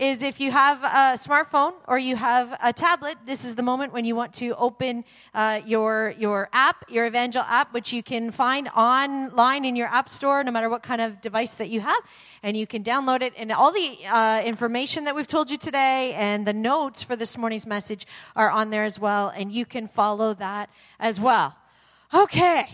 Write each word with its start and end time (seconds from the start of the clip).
is 0.00 0.22
if 0.22 0.40
you 0.40 0.50
have 0.50 0.82
a 0.82 1.18
smartphone 1.18 1.74
or 1.86 1.98
you 1.98 2.16
have 2.16 2.58
a 2.62 2.72
tablet, 2.72 3.18
this 3.26 3.44
is 3.44 3.54
the 3.54 3.62
moment 3.62 3.92
when 3.92 4.06
you 4.06 4.16
want 4.16 4.32
to 4.32 4.56
open 4.56 5.04
uh, 5.34 5.60
your, 5.66 6.14
your 6.16 6.48
app, 6.54 6.90
your 6.90 7.04
Evangel 7.04 7.42
app, 7.46 7.74
which 7.74 7.92
you 7.92 8.02
can 8.02 8.30
find 8.30 8.68
online 8.68 9.66
in 9.66 9.76
your 9.76 9.88
app 9.88 10.08
store, 10.08 10.42
no 10.42 10.50
matter 10.50 10.70
what 10.70 10.82
kind 10.82 11.02
of 11.02 11.20
device 11.20 11.56
that 11.56 11.68
you 11.68 11.82
have. 11.82 12.02
And 12.42 12.56
you 12.56 12.66
can 12.66 12.82
download 12.82 13.20
it. 13.20 13.34
And 13.36 13.52
all 13.52 13.72
the 13.72 13.98
uh, 14.10 14.40
information 14.42 15.04
that 15.04 15.14
we've 15.14 15.26
told 15.26 15.50
you 15.50 15.58
today 15.58 16.14
and 16.14 16.46
the 16.46 16.54
notes 16.54 17.02
for 17.02 17.14
this 17.14 17.36
morning's 17.36 17.66
message 17.66 18.06
are 18.34 18.48
on 18.48 18.70
there 18.70 18.84
as 18.84 18.98
well. 18.98 19.28
And 19.28 19.52
you 19.52 19.66
can 19.66 19.86
follow 19.86 20.32
that 20.32 20.70
as 20.98 21.20
well. 21.20 21.58
Okay. 22.14 22.64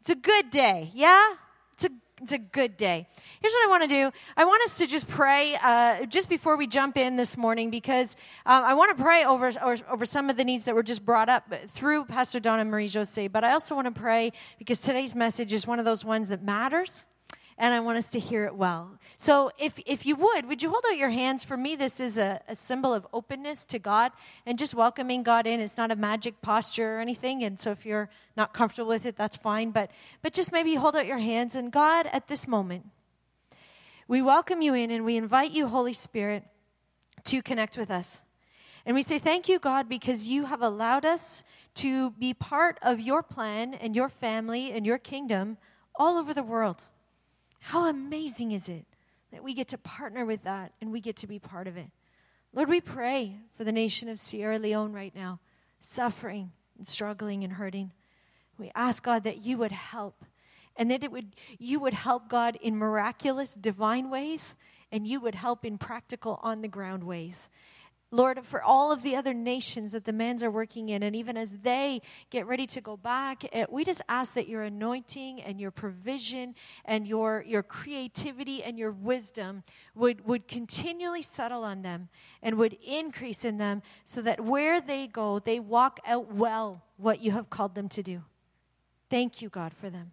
It's 0.00 0.08
a 0.08 0.14
good 0.14 0.48
day. 0.48 0.90
Yeah? 0.94 1.34
It's 2.22 2.32
a 2.32 2.38
good 2.38 2.78
day. 2.78 3.06
Here's 3.42 3.52
what 3.52 3.66
I 3.66 3.70
want 3.70 3.82
to 3.82 3.88
do. 3.88 4.10
I 4.38 4.46
want 4.46 4.62
us 4.64 4.78
to 4.78 4.86
just 4.86 5.06
pray 5.06 5.54
uh, 5.62 6.06
just 6.06 6.30
before 6.30 6.56
we 6.56 6.66
jump 6.66 6.96
in 6.96 7.16
this 7.16 7.36
morning 7.36 7.68
because 7.70 8.16
um, 8.46 8.64
I 8.64 8.72
want 8.72 8.96
to 8.96 9.02
pray 9.02 9.22
over, 9.24 9.52
over, 9.62 9.76
over 9.90 10.06
some 10.06 10.30
of 10.30 10.38
the 10.38 10.44
needs 10.44 10.64
that 10.64 10.74
were 10.74 10.82
just 10.82 11.04
brought 11.04 11.28
up 11.28 11.52
through 11.66 12.06
Pastor 12.06 12.40
Donna 12.40 12.64
Marie 12.64 12.88
Jose. 12.88 13.28
But 13.28 13.44
I 13.44 13.52
also 13.52 13.74
want 13.74 13.94
to 13.94 14.00
pray 14.00 14.32
because 14.58 14.80
today's 14.80 15.14
message 15.14 15.52
is 15.52 15.66
one 15.66 15.78
of 15.78 15.84
those 15.84 16.06
ones 16.06 16.30
that 16.30 16.42
matters 16.42 17.06
and 17.58 17.72
I 17.72 17.80
want 17.80 17.98
us 17.98 18.10
to 18.10 18.18
hear 18.18 18.44
it 18.44 18.54
well. 18.54 18.98
So, 19.18 19.50
if, 19.58 19.80
if 19.86 20.04
you 20.04 20.14
would, 20.14 20.46
would 20.46 20.62
you 20.62 20.68
hold 20.68 20.84
out 20.86 20.98
your 20.98 21.08
hands? 21.08 21.42
For 21.42 21.56
me, 21.56 21.74
this 21.74 22.00
is 22.00 22.18
a, 22.18 22.42
a, 22.48 22.54
symbol 22.54 22.92
of 22.92 23.06
openness 23.14 23.64
to 23.66 23.78
God 23.78 24.12
and 24.44 24.58
just 24.58 24.74
welcoming 24.74 25.22
God 25.22 25.46
in. 25.46 25.58
It's 25.60 25.78
not 25.78 25.90
a 25.90 25.96
magic 25.96 26.42
posture 26.42 26.98
or 26.98 27.00
anything. 27.00 27.42
And 27.42 27.58
so, 27.58 27.70
if 27.70 27.86
you're 27.86 28.10
not 28.36 28.52
comfortable 28.52 28.90
with 28.90 29.06
it, 29.06 29.16
that's 29.16 29.38
fine. 29.38 29.70
But, 29.70 29.90
but 30.20 30.34
just 30.34 30.52
maybe 30.52 30.74
hold 30.74 30.96
out 30.96 31.06
your 31.06 31.18
hands. 31.18 31.54
And 31.54 31.72
God, 31.72 32.10
at 32.12 32.28
this 32.28 32.46
moment, 32.46 32.90
we 34.06 34.20
welcome 34.20 34.60
you 34.60 34.74
in 34.74 34.90
and 34.90 35.02
we 35.06 35.16
invite 35.16 35.52
you, 35.52 35.68
Holy 35.68 35.94
Spirit, 35.94 36.44
to 37.24 37.40
connect 37.40 37.78
with 37.78 37.90
us. 37.90 38.22
And 38.84 38.94
we 38.94 39.02
say, 39.02 39.18
Thank 39.18 39.48
you, 39.48 39.58
God, 39.58 39.88
because 39.88 40.28
you 40.28 40.44
have 40.44 40.60
allowed 40.60 41.06
us 41.06 41.42
to 41.76 42.10
be 42.10 42.34
part 42.34 42.78
of 42.82 43.00
your 43.00 43.22
plan 43.22 43.72
and 43.72 43.96
your 43.96 44.10
family 44.10 44.72
and 44.72 44.84
your 44.84 44.98
kingdom 44.98 45.56
all 45.94 46.18
over 46.18 46.34
the 46.34 46.42
world. 46.42 46.84
How 47.60 47.88
amazing 47.88 48.52
is 48.52 48.68
it 48.68 48.84
that 49.36 49.44
we 49.44 49.52
get 49.52 49.68
to 49.68 49.76
partner 49.76 50.24
with 50.24 50.44
that 50.44 50.72
and 50.80 50.90
we 50.90 50.98
get 50.98 51.14
to 51.16 51.26
be 51.26 51.38
part 51.38 51.68
of 51.68 51.76
it? 51.76 51.90
Lord, 52.54 52.70
we 52.70 52.80
pray 52.80 53.36
for 53.54 53.64
the 53.64 53.72
nation 53.72 54.08
of 54.08 54.18
Sierra 54.18 54.58
Leone 54.58 54.94
right 54.94 55.14
now, 55.14 55.40
suffering 55.78 56.52
and 56.78 56.86
struggling 56.86 57.44
and 57.44 57.52
hurting. 57.52 57.92
We 58.56 58.70
ask 58.74 59.02
God 59.02 59.24
that 59.24 59.44
you 59.44 59.58
would 59.58 59.72
help 59.72 60.24
and 60.74 60.90
that 60.90 61.04
it 61.04 61.12
would 61.12 61.36
you 61.58 61.80
would 61.80 61.92
help 61.92 62.30
God 62.30 62.56
in 62.62 62.78
miraculous 62.78 63.54
divine 63.54 64.08
ways 64.08 64.56
and 64.90 65.06
you 65.06 65.20
would 65.20 65.34
help 65.34 65.66
in 65.66 65.76
practical 65.76 66.40
on 66.42 66.62
the 66.62 66.68
ground 66.68 67.04
ways. 67.04 67.50
Lord, 68.12 68.44
for 68.44 68.62
all 68.62 68.92
of 68.92 69.02
the 69.02 69.16
other 69.16 69.34
nations 69.34 69.90
that 69.90 70.04
the 70.04 70.12
mans 70.12 70.42
are 70.42 70.50
working 70.50 70.88
in, 70.88 71.02
and 71.02 71.16
even 71.16 71.36
as 71.36 71.58
they 71.58 72.00
get 72.30 72.46
ready 72.46 72.66
to 72.68 72.80
go 72.80 72.96
back, 72.96 73.44
eh, 73.52 73.66
we 73.68 73.84
just 73.84 74.00
ask 74.08 74.34
that 74.34 74.48
your 74.48 74.62
anointing 74.62 75.42
and 75.42 75.60
your 75.60 75.72
provision 75.72 76.54
and 76.84 77.08
your, 77.08 77.44
your 77.46 77.64
creativity 77.64 78.62
and 78.62 78.78
your 78.78 78.92
wisdom 78.92 79.64
would, 79.96 80.24
would 80.24 80.46
continually 80.46 81.22
settle 81.22 81.64
on 81.64 81.82
them 81.82 82.08
and 82.42 82.56
would 82.56 82.76
increase 82.86 83.44
in 83.44 83.58
them 83.58 83.82
so 84.04 84.22
that 84.22 84.40
where 84.40 84.80
they 84.80 85.08
go, 85.08 85.40
they 85.40 85.58
walk 85.58 85.98
out 86.06 86.32
well 86.32 86.84
what 86.96 87.20
you 87.20 87.32
have 87.32 87.50
called 87.50 87.74
them 87.74 87.88
to 87.88 88.04
do. 88.04 88.22
Thank 89.10 89.42
you, 89.42 89.48
God, 89.48 89.72
for 89.72 89.90
them. 89.90 90.12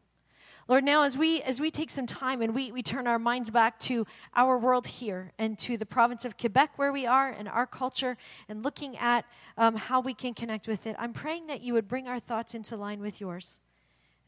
Lord, 0.67 0.83
now 0.83 1.03
as 1.03 1.17
we 1.17 1.42
as 1.42 1.59
we 1.59 1.72
take 1.72 1.89
some 1.89 2.06
time 2.06 2.42
and 2.42 2.56
we, 2.56 2.72
we 2.72 2.81
turn 2.81 3.06
our 3.06 3.19
minds 3.19 3.52
back 3.52 3.80
to 3.80 4.08
our 4.33 4.58
world 4.58 4.88
here 4.88 5.33
and 5.38 5.58
to 5.59 5.75
the 5.75 5.86
province 5.86 6.23
of 6.23 6.38
Quebec 6.38 6.78
where 6.78 6.94
we 6.94 7.06
are 7.06 7.30
and 7.30 7.50
our 7.50 7.67
culture 7.67 8.16
and 8.47 8.64
looking 8.64 8.97
at 8.97 9.25
um, 9.58 9.75
how 9.75 10.00
we 10.00 10.14
can 10.14 10.34
connect 10.34 10.67
with 10.67 10.88
it, 10.88 10.95
I'm 10.97 11.11
praying 11.11 11.47
that 11.47 11.61
you 11.61 11.73
would 11.73 11.88
bring 11.88 12.08
our 12.08 12.19
thoughts 12.19 12.56
into 12.56 12.78
line 12.78 13.02
with 13.02 13.19
yours. 13.19 13.59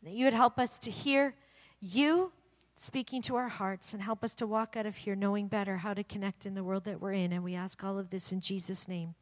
That 0.04 0.14
you 0.14 0.26
would 0.26 0.34
help 0.34 0.60
us 0.60 0.78
to 0.80 0.92
hear 0.92 1.36
you 1.82 2.32
speaking 2.76 3.22
to 3.24 3.36
our 3.38 3.48
hearts 3.48 3.94
and 3.94 4.04
help 4.04 4.24
us 4.24 4.36
to 4.36 4.46
walk 4.46 4.76
out 4.76 4.86
of 4.86 4.98
here 4.98 5.16
knowing 5.16 5.48
better 5.48 5.78
how 5.78 5.94
to 5.94 6.04
connect 6.04 6.46
in 6.46 6.54
the 6.54 6.64
world 6.64 6.84
that 6.84 7.02
we're 7.02 7.14
in. 7.14 7.32
And 7.32 7.44
we 7.44 7.56
ask 7.56 7.84
all 7.84 7.98
of 7.98 8.10
this 8.10 8.32
in 8.32 8.42
Jesus' 8.42 8.88
name. 8.88 9.16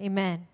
Amen. 0.00 0.48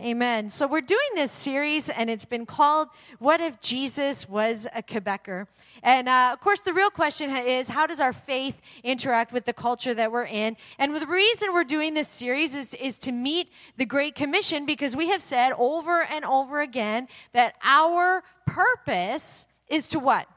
Amen. 0.00 0.48
So 0.48 0.68
we're 0.68 0.80
doing 0.80 1.00
this 1.16 1.32
series, 1.32 1.90
and 1.90 2.08
it's 2.08 2.24
been 2.24 2.46
called 2.46 2.86
"What 3.18 3.40
If 3.40 3.60
Jesus 3.60 4.28
Was 4.28 4.68
a 4.72 4.80
Quebecer?" 4.80 5.48
And 5.82 6.08
uh, 6.08 6.30
of 6.32 6.38
course, 6.38 6.60
the 6.60 6.72
real 6.72 6.90
question 6.90 7.36
is, 7.36 7.68
how 7.68 7.84
does 7.84 8.00
our 8.00 8.12
faith 8.12 8.60
interact 8.84 9.32
with 9.32 9.44
the 9.44 9.52
culture 9.52 9.94
that 9.94 10.12
we're 10.12 10.26
in? 10.26 10.56
And 10.78 10.94
the 10.94 11.04
reason 11.04 11.52
we're 11.52 11.64
doing 11.64 11.94
this 11.94 12.06
series 12.06 12.54
is, 12.54 12.74
is 12.74 13.00
to 13.00 13.12
meet 13.12 13.50
the 13.76 13.86
Great 13.86 14.14
Commission, 14.14 14.66
because 14.66 14.94
we 14.94 15.08
have 15.08 15.20
said 15.20 15.50
over 15.58 16.04
and 16.04 16.24
over 16.24 16.60
again 16.60 17.08
that 17.32 17.54
our 17.64 18.22
purpose 18.46 19.46
is 19.68 19.88
to 19.88 19.98
what? 19.98 20.28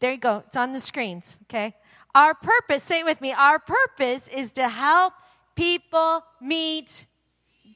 There 0.00 0.10
you 0.10 0.18
go. 0.18 0.42
It's 0.48 0.56
on 0.56 0.72
the 0.72 0.80
screens. 0.80 1.38
Okay. 1.44 1.76
Our 2.12 2.34
purpose. 2.34 2.82
Say 2.82 3.00
it 3.00 3.04
with 3.04 3.20
me. 3.20 3.32
Our 3.32 3.60
purpose 3.60 4.26
is 4.26 4.50
to 4.52 4.68
help 4.68 5.12
people 5.58 6.22
meet 6.40 7.07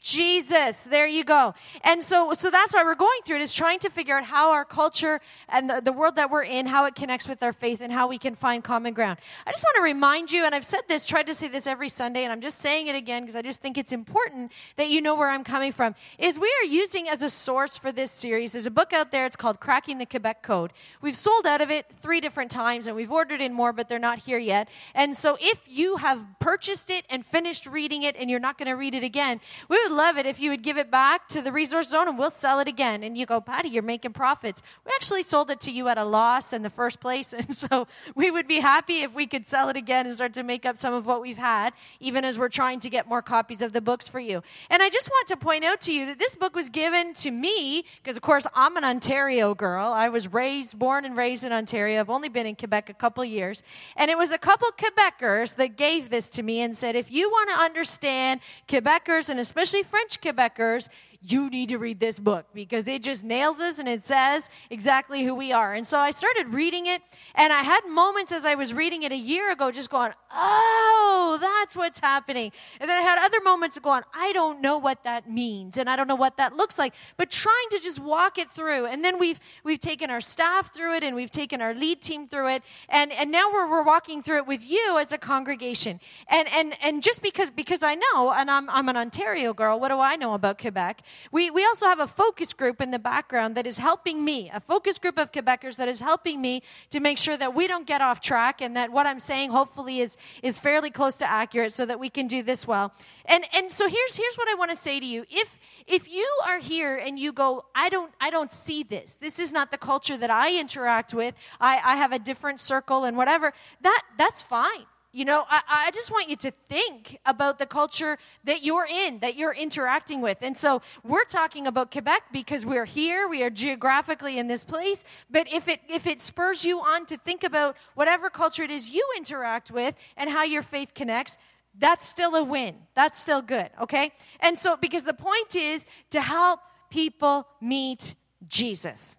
Jesus. 0.02 0.84
There 0.84 1.06
you 1.06 1.24
go. 1.24 1.54
And 1.82 2.02
so, 2.02 2.32
so 2.34 2.50
that's 2.50 2.74
why 2.74 2.82
we're 2.82 2.94
going 2.94 3.20
through 3.24 3.36
it 3.36 3.42
is 3.42 3.54
trying 3.54 3.78
to 3.80 3.90
figure 3.90 4.16
out 4.16 4.24
how 4.24 4.52
our 4.52 4.64
culture 4.64 5.20
and 5.48 5.70
the, 5.70 5.80
the 5.80 5.92
world 5.92 6.16
that 6.16 6.30
we're 6.30 6.42
in, 6.42 6.66
how 6.66 6.84
it 6.86 6.94
connects 6.94 7.28
with 7.28 7.42
our 7.42 7.52
faith 7.52 7.80
and 7.80 7.92
how 7.92 8.08
we 8.08 8.18
can 8.18 8.34
find 8.34 8.64
common 8.64 8.94
ground. 8.94 9.18
I 9.46 9.52
just 9.52 9.64
want 9.64 9.76
to 9.76 9.82
remind 9.82 10.32
you, 10.32 10.44
and 10.44 10.54
I've 10.54 10.64
said 10.64 10.82
this, 10.88 11.06
tried 11.06 11.26
to 11.28 11.34
say 11.34 11.48
this 11.48 11.66
every 11.66 11.88
Sunday, 11.88 12.24
and 12.24 12.32
I'm 12.32 12.40
just 12.40 12.58
saying 12.58 12.88
it 12.88 12.96
again 12.96 13.22
because 13.22 13.36
I 13.36 13.42
just 13.42 13.62
think 13.62 13.78
it's 13.78 13.92
important 13.92 14.52
that 14.76 14.88
you 14.90 15.00
know 15.00 15.14
where 15.14 15.30
I'm 15.30 15.44
coming 15.44 15.72
from, 15.72 15.94
is 16.18 16.38
we 16.38 16.52
are 16.62 16.66
using 16.66 17.08
as 17.08 17.22
a 17.22 17.30
source 17.30 17.76
for 17.78 17.92
this 17.92 18.10
series, 18.10 18.52
there's 18.52 18.66
a 18.66 18.70
book 18.70 18.92
out 18.92 19.12
there, 19.12 19.24
it's 19.24 19.36
called 19.36 19.60
Cracking 19.60 19.98
the 19.98 20.06
Quebec 20.06 20.42
Code. 20.42 20.72
We've 21.00 21.16
sold 21.16 21.46
out 21.46 21.60
of 21.60 21.70
it 21.70 21.86
three 22.00 22.20
different 22.20 22.50
times 22.50 22.86
and 22.86 22.96
we've 22.96 23.12
ordered 23.12 23.40
in 23.40 23.52
more, 23.52 23.72
but 23.72 23.88
they're 23.88 23.98
not 23.98 24.18
here 24.20 24.38
yet. 24.38 24.68
And 24.94 25.16
so 25.16 25.36
if 25.40 25.66
you 25.68 25.96
have 25.98 26.26
purchased 26.40 26.90
it 26.90 27.04
and 27.08 27.24
finished 27.24 27.66
reading 27.66 28.02
it 28.02 28.16
and 28.18 28.28
you're 28.30 28.40
not 28.40 28.58
going 28.58 28.68
to 28.68 28.74
read 28.74 28.94
it 28.94 29.04
again, 29.04 29.40
we 29.68 29.80
would 29.82 29.91
love 29.92 30.16
it 30.16 30.26
if 30.26 30.40
you 30.40 30.50
would 30.50 30.62
give 30.62 30.76
it 30.76 30.90
back 30.90 31.28
to 31.28 31.42
the 31.42 31.52
resource 31.52 31.88
zone 31.88 32.08
and 32.08 32.18
we'll 32.18 32.30
sell 32.30 32.58
it 32.58 32.68
again. 32.68 33.02
And 33.02 33.16
you 33.16 33.26
go, 33.26 33.40
Patty, 33.40 33.68
you're 33.68 33.82
making 33.82 34.12
profits. 34.12 34.62
We 34.84 34.92
actually 34.94 35.22
sold 35.22 35.50
it 35.50 35.60
to 35.60 35.70
you 35.70 35.88
at 35.88 35.98
a 35.98 36.04
loss 36.04 36.52
in 36.52 36.62
the 36.62 36.70
first 36.70 37.00
place. 37.00 37.34
And 37.42 37.56
so 37.56 37.88
we 38.14 38.30
would 38.30 38.46
be 38.46 38.60
happy 38.60 39.00
if 39.00 39.16
we 39.16 39.26
could 39.26 39.46
sell 39.46 39.68
it 39.68 39.76
again 39.76 40.06
and 40.06 40.14
start 40.14 40.32
to 40.34 40.44
make 40.44 40.64
up 40.64 40.78
some 40.78 40.94
of 40.94 41.08
what 41.08 41.20
we've 41.20 41.38
had, 41.38 41.72
even 41.98 42.24
as 42.24 42.38
we're 42.38 42.48
trying 42.48 42.78
to 42.80 42.88
get 42.88 43.08
more 43.08 43.20
copies 43.20 43.62
of 43.62 43.72
the 43.72 43.80
books 43.80 44.06
for 44.06 44.20
you. 44.20 44.42
And 44.70 44.80
I 44.80 44.88
just 44.90 45.10
want 45.10 45.26
to 45.28 45.36
point 45.36 45.64
out 45.64 45.80
to 45.82 45.92
you 45.92 46.06
that 46.06 46.20
this 46.20 46.36
book 46.36 46.54
was 46.54 46.68
given 46.68 47.14
to 47.14 47.32
me 47.32 47.84
because, 47.96 48.16
of 48.16 48.22
course, 48.22 48.46
I'm 48.54 48.76
an 48.76 48.84
Ontario 48.84 49.56
girl. 49.56 49.92
I 49.92 50.08
was 50.08 50.32
raised, 50.32 50.78
born 50.78 51.04
and 51.04 51.16
raised 51.16 51.44
in 51.44 51.52
Ontario. 51.52 51.98
I've 51.98 52.10
only 52.10 52.28
been 52.28 52.46
in 52.46 52.54
Quebec 52.54 52.90
a 52.90 52.94
couple 52.94 53.24
years. 53.24 53.64
And 53.96 54.08
it 54.08 54.16
was 54.16 54.30
a 54.30 54.38
couple 54.38 54.68
Quebecers 54.78 55.56
that 55.56 55.76
gave 55.76 56.10
this 56.10 56.28
to 56.30 56.42
me 56.44 56.60
and 56.60 56.76
said, 56.76 56.94
if 56.94 57.10
you 57.10 57.28
want 57.28 57.50
to 57.50 57.56
understand 57.56 58.40
Quebecers 58.68 59.28
and 59.28 59.40
especially 59.40 59.81
French 59.82 60.20
Quebecers 60.20 60.88
you 61.24 61.48
need 61.50 61.68
to 61.68 61.78
read 61.78 62.00
this 62.00 62.18
book 62.18 62.46
because 62.52 62.88
it 62.88 63.02
just 63.02 63.22
nails 63.22 63.60
us 63.60 63.78
and 63.78 63.88
it 63.88 64.02
says 64.02 64.50
exactly 64.70 65.22
who 65.24 65.34
we 65.34 65.52
are. 65.52 65.72
And 65.72 65.86
so 65.86 65.98
I 65.98 66.10
started 66.10 66.48
reading 66.48 66.86
it, 66.86 67.00
and 67.34 67.52
I 67.52 67.62
had 67.62 67.80
moments 67.88 68.32
as 68.32 68.44
I 68.44 68.56
was 68.56 68.74
reading 68.74 69.04
it 69.04 69.12
a 69.12 69.16
year 69.16 69.52
ago 69.52 69.70
just 69.70 69.90
going, 69.90 70.12
oh, 70.32 71.38
that's 71.40 71.76
what's 71.76 72.00
happening. 72.00 72.50
And 72.80 72.90
then 72.90 72.98
I 72.98 73.02
had 73.02 73.24
other 73.24 73.40
moments 73.40 73.76
of 73.76 73.84
going, 73.84 74.02
I 74.14 74.32
don't 74.32 74.60
know 74.60 74.78
what 74.78 75.04
that 75.04 75.30
means, 75.30 75.78
and 75.78 75.88
I 75.88 75.94
don't 75.94 76.08
know 76.08 76.16
what 76.16 76.36
that 76.38 76.56
looks 76.56 76.78
like, 76.78 76.94
but 77.16 77.30
trying 77.30 77.68
to 77.70 77.78
just 77.78 78.00
walk 78.00 78.38
it 78.38 78.50
through. 78.50 78.86
And 78.86 79.04
then 79.04 79.18
we've, 79.18 79.38
we've 79.62 79.80
taken 79.80 80.10
our 80.10 80.20
staff 80.20 80.74
through 80.74 80.96
it, 80.96 81.04
and 81.04 81.14
we've 81.14 81.30
taken 81.30 81.62
our 81.62 81.74
lead 81.74 82.00
team 82.00 82.26
through 82.26 82.48
it, 82.48 82.62
and, 82.88 83.12
and 83.12 83.30
now 83.30 83.52
we're, 83.52 83.70
we're 83.70 83.84
walking 83.84 84.22
through 84.22 84.38
it 84.38 84.46
with 84.46 84.68
you 84.68 84.98
as 84.98 85.12
a 85.12 85.18
congregation. 85.18 86.00
And, 86.28 86.48
and, 86.48 86.74
and 86.82 87.02
just 87.02 87.22
because, 87.22 87.50
because 87.50 87.84
I 87.84 87.94
know, 87.94 88.32
and 88.32 88.50
I'm, 88.50 88.68
I'm 88.68 88.88
an 88.88 88.96
Ontario 88.96 89.54
girl, 89.54 89.78
what 89.78 89.88
do 89.88 90.00
I 90.00 90.16
know 90.16 90.34
about 90.34 90.58
Quebec? 90.58 91.02
We, 91.30 91.50
we 91.50 91.64
also 91.64 91.86
have 91.86 92.00
a 92.00 92.06
focus 92.06 92.52
group 92.52 92.80
in 92.80 92.90
the 92.90 92.98
background 92.98 93.54
that 93.56 93.66
is 93.66 93.78
helping 93.78 94.24
me, 94.24 94.50
a 94.52 94.60
focus 94.60 94.98
group 94.98 95.18
of 95.18 95.32
Quebecers 95.32 95.76
that 95.76 95.88
is 95.88 96.00
helping 96.00 96.40
me 96.40 96.62
to 96.90 97.00
make 97.00 97.18
sure 97.18 97.36
that 97.36 97.54
we 97.54 97.66
don't 97.66 97.86
get 97.86 98.00
off 98.00 98.20
track 98.20 98.60
and 98.60 98.76
that 98.76 98.92
what 98.92 99.06
I'm 99.06 99.18
saying 99.18 99.50
hopefully 99.50 100.00
is, 100.00 100.16
is 100.42 100.58
fairly 100.58 100.90
close 100.90 101.16
to 101.18 101.30
accurate 101.30 101.72
so 101.72 101.86
that 101.86 101.98
we 101.98 102.08
can 102.08 102.26
do 102.26 102.42
this 102.42 102.66
well. 102.66 102.92
And, 103.26 103.44
and 103.54 103.70
so 103.70 103.88
here's, 103.88 104.16
here's 104.16 104.36
what 104.36 104.48
I 104.48 104.54
want 104.54 104.70
to 104.70 104.76
say 104.76 105.00
to 105.00 105.06
you. 105.06 105.24
If, 105.30 105.58
if 105.86 106.12
you 106.12 106.28
are 106.46 106.58
here 106.58 106.96
and 106.96 107.18
you 107.18 107.32
go, 107.32 107.64
I 107.74 107.88
don't, 107.88 108.12
I 108.20 108.30
don't 108.30 108.50
see 108.50 108.82
this. 108.82 109.14
This 109.16 109.38
is 109.38 109.52
not 109.52 109.70
the 109.70 109.78
culture 109.78 110.16
that 110.16 110.30
I 110.30 110.58
interact 110.58 111.14
with. 111.14 111.34
I, 111.60 111.80
I 111.84 111.96
have 111.96 112.12
a 112.12 112.18
different 112.18 112.60
circle 112.60 113.04
and 113.04 113.16
whatever. 113.16 113.52
That, 113.80 114.02
that's 114.16 114.42
fine 114.42 114.86
You 115.14 115.26
know, 115.26 115.44
I, 115.46 115.60
I, 115.68 115.90
just 115.90 116.10
want 116.10 116.30
you 116.30 116.36
to 116.36 116.50
think 116.50 117.18
about 117.26 117.58
the 117.58 117.66
culture 117.66 118.16
that 118.44 118.64
you're 118.64 118.86
in, 118.86 119.18
that 119.18 119.36
you're 119.36 119.52
interacting 119.52 120.22
with. 120.22 120.38
And 120.40 120.56
so 120.56 120.80
we're 121.04 121.26
talking 121.26 121.66
about 121.66 121.90
Quebec 121.90 122.22
because 122.32 122.64
we're 122.64 122.86
here, 122.86 123.28
we 123.28 123.42
are 123.42 123.50
geographically 123.50 124.38
in 124.38 124.46
this 124.46 124.64
place. 124.64 125.04
But 125.30 125.52
if 125.52 125.68
it, 125.68 125.80
if 125.86 126.06
it 126.06 126.18
spurs 126.22 126.64
you 126.64 126.80
on 126.80 127.04
to 127.06 127.18
think 127.18 127.44
about 127.44 127.76
whatever 127.94 128.30
culture 128.30 128.62
it 128.62 128.70
is 128.70 128.90
you 128.90 129.06
interact 129.14 129.70
with 129.70 130.00
and 130.16 130.30
how 130.30 130.44
your 130.44 130.62
faith 130.62 130.94
connects, 130.94 131.36
that's 131.78 132.08
still 132.08 132.34
a 132.34 132.42
win. 132.42 132.74
That's 132.94 133.18
still 133.18 133.42
good, 133.42 133.68
okay? 133.82 134.12
And 134.40 134.58
so, 134.58 134.78
because 134.78 135.04
the 135.04 135.14
point 135.14 135.54
is 135.54 135.86
to 136.10 136.22
help 136.22 136.60
people 136.90 137.46
meet 137.60 138.14
Jesus. 138.48 139.18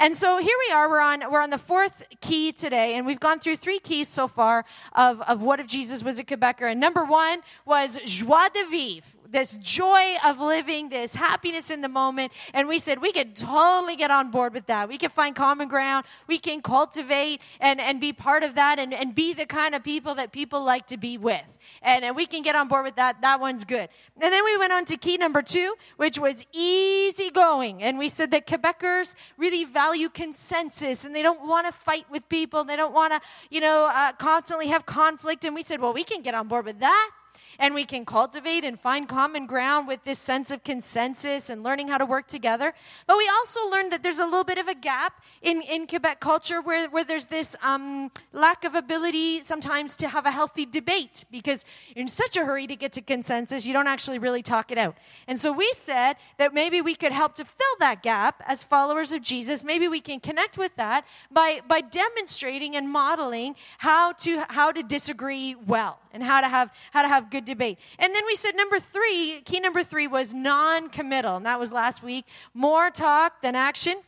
And 0.00 0.14
so 0.14 0.38
here 0.38 0.56
we 0.68 0.72
are, 0.72 0.88
we're 0.88 1.00
on, 1.00 1.28
we're 1.28 1.42
on 1.42 1.50
the 1.50 1.58
fourth 1.58 2.04
key 2.20 2.52
today, 2.52 2.94
and 2.94 3.04
we've 3.04 3.18
gone 3.18 3.40
through 3.40 3.56
three 3.56 3.80
keys 3.80 4.06
so 4.06 4.28
far 4.28 4.64
of, 4.92 5.20
of 5.22 5.42
what 5.42 5.58
if 5.58 5.66
Jesus 5.66 6.04
was 6.04 6.20
a 6.20 6.24
Quebecer. 6.24 6.70
And 6.70 6.80
number 6.80 7.04
one 7.04 7.40
was 7.66 7.98
joie 8.04 8.48
de 8.54 8.64
vivre, 8.70 9.17
this 9.30 9.56
joy 9.56 10.14
of 10.24 10.40
living, 10.40 10.88
this 10.88 11.14
happiness 11.14 11.70
in 11.70 11.80
the 11.80 11.88
moment. 11.88 12.32
And 12.54 12.68
we 12.68 12.78
said 12.78 13.00
we 13.00 13.12
could 13.12 13.36
totally 13.36 13.96
get 13.96 14.10
on 14.10 14.30
board 14.30 14.54
with 14.54 14.66
that. 14.66 14.88
We 14.88 14.98
can 14.98 15.10
find 15.10 15.34
common 15.34 15.68
ground. 15.68 16.06
We 16.26 16.38
can 16.38 16.62
cultivate 16.62 17.40
and, 17.60 17.80
and 17.80 18.00
be 18.00 18.12
part 18.12 18.42
of 18.42 18.54
that 18.54 18.78
and, 18.78 18.92
and 18.94 19.14
be 19.14 19.32
the 19.34 19.46
kind 19.46 19.74
of 19.74 19.82
people 19.82 20.14
that 20.16 20.32
people 20.32 20.64
like 20.64 20.86
to 20.88 20.96
be 20.96 21.18
with. 21.18 21.58
And, 21.82 22.04
and 22.04 22.16
we 22.16 22.26
can 22.26 22.42
get 22.42 22.56
on 22.56 22.68
board 22.68 22.84
with 22.84 22.96
that. 22.96 23.20
That 23.22 23.40
one's 23.40 23.64
good. 23.64 23.88
And 24.20 24.32
then 24.32 24.44
we 24.44 24.56
went 24.56 24.72
on 24.72 24.84
to 24.86 24.96
key 24.96 25.16
number 25.16 25.42
two, 25.42 25.74
which 25.96 26.18
was 26.18 26.44
easy 26.52 27.30
going. 27.30 27.82
And 27.82 27.98
we 27.98 28.08
said 28.08 28.30
that 28.30 28.46
Quebecers 28.46 29.14
really 29.36 29.64
value 29.64 30.08
consensus 30.08 31.04
and 31.04 31.14
they 31.14 31.22
don't 31.22 31.46
want 31.46 31.66
to 31.66 31.72
fight 31.72 32.06
with 32.10 32.28
people. 32.28 32.64
They 32.64 32.76
don't 32.76 32.94
want 32.94 33.12
to, 33.12 33.20
you 33.50 33.60
know, 33.60 33.88
uh, 33.92 34.12
constantly 34.12 34.68
have 34.68 34.86
conflict. 34.86 35.44
And 35.44 35.54
we 35.54 35.62
said, 35.62 35.80
well, 35.80 35.92
we 35.92 36.04
can 36.04 36.22
get 36.22 36.34
on 36.34 36.48
board 36.48 36.64
with 36.64 36.80
that 36.80 37.10
and 37.58 37.74
we 37.74 37.84
can 37.84 38.04
cultivate 38.04 38.64
and 38.64 38.78
find 38.78 39.08
common 39.08 39.46
ground 39.46 39.88
with 39.88 40.04
this 40.04 40.18
sense 40.18 40.50
of 40.50 40.62
consensus 40.64 41.50
and 41.50 41.62
learning 41.62 41.88
how 41.88 41.98
to 41.98 42.06
work 42.06 42.26
together. 42.26 42.72
But 43.06 43.18
we 43.18 43.28
also 43.28 43.68
learned 43.68 43.92
that 43.92 44.02
there's 44.02 44.18
a 44.18 44.24
little 44.24 44.44
bit 44.44 44.58
of 44.58 44.68
a 44.68 44.74
gap 44.74 45.24
in, 45.42 45.62
in 45.62 45.86
Quebec 45.86 46.20
culture 46.20 46.60
where, 46.60 46.88
where 46.88 47.04
there's 47.04 47.26
this 47.26 47.56
um, 47.62 48.10
lack 48.32 48.64
of 48.64 48.74
ability 48.74 49.42
sometimes 49.42 49.96
to 49.96 50.08
have 50.08 50.26
a 50.26 50.30
healthy 50.30 50.66
debate 50.66 51.24
because 51.30 51.64
in 51.96 52.08
such 52.08 52.36
a 52.36 52.44
hurry 52.44 52.66
to 52.66 52.76
get 52.76 52.92
to 52.92 53.00
consensus, 53.00 53.66
you 53.66 53.72
don't 53.72 53.88
actually 53.88 54.18
really 54.18 54.42
talk 54.42 54.70
it 54.70 54.78
out. 54.78 54.96
And 55.26 55.38
so 55.38 55.52
we 55.52 55.70
said 55.74 56.14
that 56.38 56.54
maybe 56.54 56.80
we 56.80 56.94
could 56.94 57.12
help 57.12 57.34
to 57.36 57.44
fill 57.44 57.66
that 57.80 58.02
gap 58.02 58.42
as 58.46 58.62
followers 58.62 59.12
of 59.12 59.22
Jesus. 59.22 59.64
Maybe 59.64 59.88
we 59.88 60.00
can 60.00 60.20
connect 60.20 60.58
with 60.58 60.76
that 60.76 61.06
by, 61.30 61.60
by 61.66 61.80
demonstrating 61.80 62.76
and 62.76 62.88
modeling 62.88 63.56
how 63.78 64.12
to, 64.12 64.44
how 64.48 64.72
to 64.72 64.82
disagree 64.82 65.54
well 65.66 66.00
and 66.12 66.22
how 66.22 66.40
to 66.40 66.48
have, 66.48 66.72
how 66.92 67.02
to 67.02 67.08
have 67.08 67.30
good 67.30 67.44
debate. 67.44 67.78
And 67.98 68.14
then 68.14 68.24
we 68.26 68.34
said 68.34 68.54
number 68.54 68.78
three, 68.78 69.42
key 69.44 69.60
number 69.60 69.82
three 69.82 70.06
was 70.06 70.34
non 70.34 70.88
committal. 70.88 71.36
And 71.36 71.46
that 71.46 71.58
was 71.58 71.72
last 71.72 72.02
week. 72.02 72.26
More 72.54 72.90
talk 72.90 73.42
than 73.42 73.54
action. 73.54 74.00